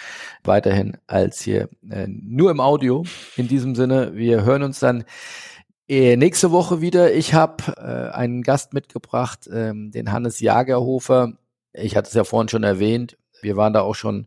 weiterhin 0.45 0.99
als 1.07 1.41
hier 1.41 1.71
äh, 1.89 2.07
nur 2.07 2.51
im 2.51 2.61
Audio. 2.61 3.05
In 3.37 3.49
diesem 3.49 3.75
Sinne, 3.75 4.15
wir 4.15 4.45
hören 4.45 4.63
uns 4.63 4.81
dann 4.81 5.05
äh, 5.89 6.17
nächste 6.17 6.51
Woche 6.51 6.83
wieder. 6.83 7.15
Ich 7.15 7.33
habe 7.33 7.63
äh, 7.79 8.15
einen 8.15 8.43
Gast 8.43 8.75
mitgebracht, 8.75 9.49
ähm, 9.51 9.91
den 9.93 10.13
Hannes 10.13 10.41
Jagerhofer. 10.41 11.35
Ich 11.77 11.97
hatte 11.97 12.09
es 12.09 12.15
ja 12.15 12.25
vorhin 12.25 12.49
schon 12.49 12.65
erwähnt. 12.65 13.19
Wir 13.43 13.57
waren 13.57 13.73
da 13.73 13.83
auch 13.83 13.95
schon 13.95 14.27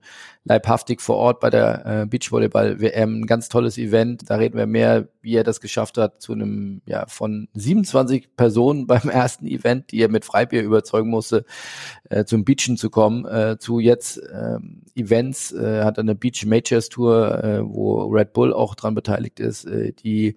leibhaftig 0.50 1.00
vor 1.00 1.16
Ort 1.16 1.40
bei 1.40 1.52
der 1.52 1.86
äh, 1.86 2.06
Beachvolleyball-WM. 2.08 3.22
Ein 3.22 3.26
ganz 3.28 3.50
tolles 3.50 3.78
Event. 3.78 4.30
Da 4.30 4.36
reden 4.36 4.58
wir 4.58 4.66
mehr, 4.66 5.08
wie 5.22 5.36
er 5.36 5.44
das 5.44 5.62
geschafft 5.62 6.00
hat, 6.00 6.22
zu 6.22 6.34
einem, 6.34 6.82
ja, 6.88 7.06
von 7.08 7.48
27 7.54 8.36
Personen 8.36 8.88
beim 8.88 9.10
ersten 9.10 9.46
Event, 9.46 9.92
die 9.92 10.02
er 10.02 10.10
mit 10.10 10.26
Freibier 10.26 10.64
überzeugen 10.64 11.12
musste, 11.12 11.46
äh, 12.10 12.26
zum 12.26 12.46
Beachen 12.46 12.78
zu 12.78 12.90
kommen, 12.90 13.26
äh, 13.26 13.58
zu 13.60 13.80
jetzt 13.80 14.18
äh, 14.18 14.58
Events, 14.96 15.52
äh, 15.52 15.84
hat 15.84 16.00
eine 16.00 16.16
Beach 16.16 16.44
Majors 16.48 16.90
Tour, 16.90 17.44
äh, 17.44 17.62
wo 17.64 18.06
Red 18.06 18.34
Bull 18.34 18.52
auch 18.52 18.74
dran 18.74 18.96
beteiligt 18.96 19.40
ist, 19.40 19.66
äh, 19.66 19.94
die 19.94 20.36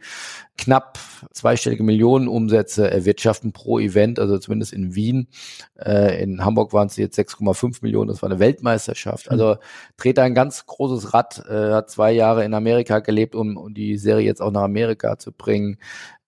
knapp 0.58 0.98
zweistellige 1.32 1.82
Millionenumsätze 1.82 2.90
erwirtschaften 2.90 3.52
pro 3.52 3.78
Event, 3.78 4.18
also 4.18 4.38
zumindest 4.38 4.74
in 4.74 4.94
Wien. 4.94 5.28
Äh, 5.76 6.22
in 6.22 6.44
Hamburg 6.44 6.72
waren 6.74 6.88
es 6.88 6.96
jetzt 6.96 7.18
6,5 7.18 7.78
Millionen, 7.80 8.08
das 8.08 8.22
war 8.22 8.30
eine 8.30 8.38
Weltmeisterschaft. 8.38 9.30
Also 9.30 9.56
dreht 10.02 10.18
ein 10.18 10.34
ganz 10.34 10.66
großes 10.66 11.14
Rad, 11.14 11.44
äh, 11.48 11.72
hat 11.72 11.90
zwei 11.90 12.12
Jahre 12.12 12.44
in 12.44 12.54
Amerika 12.54 12.98
gelebt, 12.98 13.34
um, 13.34 13.56
um 13.56 13.72
die 13.74 13.96
Serie 13.96 14.26
jetzt 14.26 14.42
auch 14.42 14.50
nach 14.50 14.62
Amerika 14.62 15.18
zu 15.18 15.32
bringen. 15.32 15.78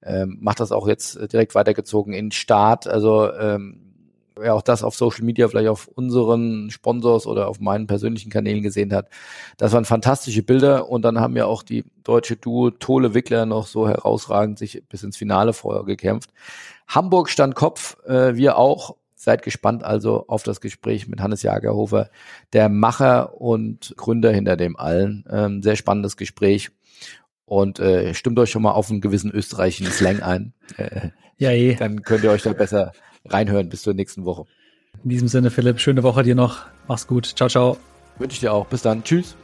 Ähm, 0.03 0.39
macht 0.41 0.61
das 0.61 0.71
auch 0.71 0.87
jetzt 0.87 1.19
direkt 1.33 1.55
weitergezogen 1.55 2.13
in 2.13 2.31
Start. 2.31 2.87
Also 2.87 3.33
ähm, 3.33 3.85
wer 4.37 4.55
auch 4.55 4.63
das 4.63 4.83
auf 4.83 4.95
Social 4.95 5.25
Media 5.25 5.49
vielleicht 5.49 5.69
auf 5.69 5.89
unseren 5.89 6.71
Sponsors 6.71 7.27
oder 7.27 7.49
auf 7.49 7.61
meinen 7.61 7.87
persönlichen 7.87 8.31
Kanälen 8.31 8.63
gesehen 8.63 8.93
hat, 8.93 9.09
das 9.57 9.73
waren 9.73 9.85
fantastische 9.85 10.43
Bilder 10.43 10.89
und 10.89 11.03
dann 11.03 11.21
haben 11.21 11.37
ja 11.37 11.47
auch 11.47 11.63
die 11.63 11.85
deutsche 12.03 12.37
Duo 12.37 12.71
Tole 12.71 13.15
Wickler 13.15 13.47
noch 13.47 13.67
so 13.67 13.89
herausragend 13.89 14.59
sich 14.59 14.83
bis 14.89 15.03
ins 15.03 15.17
Finale 15.17 15.53
vorher 15.53 15.85
gekämpft. 15.85 16.31
Hamburg 16.87 17.31
stand 17.31 17.55
Kopf, 17.55 17.97
äh, 18.07 18.37
wir 18.37 18.59
auch 18.59 18.97
Seid 19.25 19.43
gespannt 19.43 19.85
also 19.85 20.27
auf 20.29 20.43
das 20.43 20.61
Gespräch 20.61 21.09
mit 21.09 21.19
Hannes 21.19 21.43
Jagerhofer, 21.43 22.11
der 22.53 22.69
Macher 22.69 23.41
und 23.41 23.95
Gründer 23.97 24.31
hinter 24.31 24.59
dem 24.59 24.77
allen. 24.77 25.25
Ähm, 25.31 25.63
sehr 25.63 25.77
spannendes 25.77 26.19
Gespräch. 26.19 26.73
Und 27.47 27.79
äh, 27.79 28.13
stimmt 28.13 28.39
euch 28.39 28.51
schon 28.51 28.61
mal 28.61 28.73
auf 28.73 28.91
einen 28.91 29.01
gewissen 29.01 29.31
österreichischen 29.31 29.91
Slang 29.91 30.21
ein. 30.21 30.53
Äh, 30.77 31.09
ja, 31.39 31.53
eh. 31.53 31.75
Dann 31.75 32.03
könnt 32.03 32.23
ihr 32.23 32.31
euch 32.33 32.43
da 32.43 32.53
besser 32.53 32.93
reinhören 33.25 33.71
bis 33.71 33.81
zur 33.81 33.95
nächsten 33.95 34.27
Woche. 34.27 34.45
In 35.03 35.09
diesem 35.09 35.29
Sinne, 35.29 35.51
Philipp, 35.51 35.81
schöne 35.81 36.03
Woche 36.03 36.23
dir 36.23 36.35
noch. 36.35 36.67
Mach's 36.87 37.07
gut. 37.07 37.25
Ciao, 37.25 37.49
ciao. 37.49 37.79
Wünsche 38.19 38.35
ich 38.35 38.41
dir 38.41 38.53
auch. 38.53 38.67
Bis 38.67 38.83
dann. 38.83 39.03
Tschüss. 39.05 39.37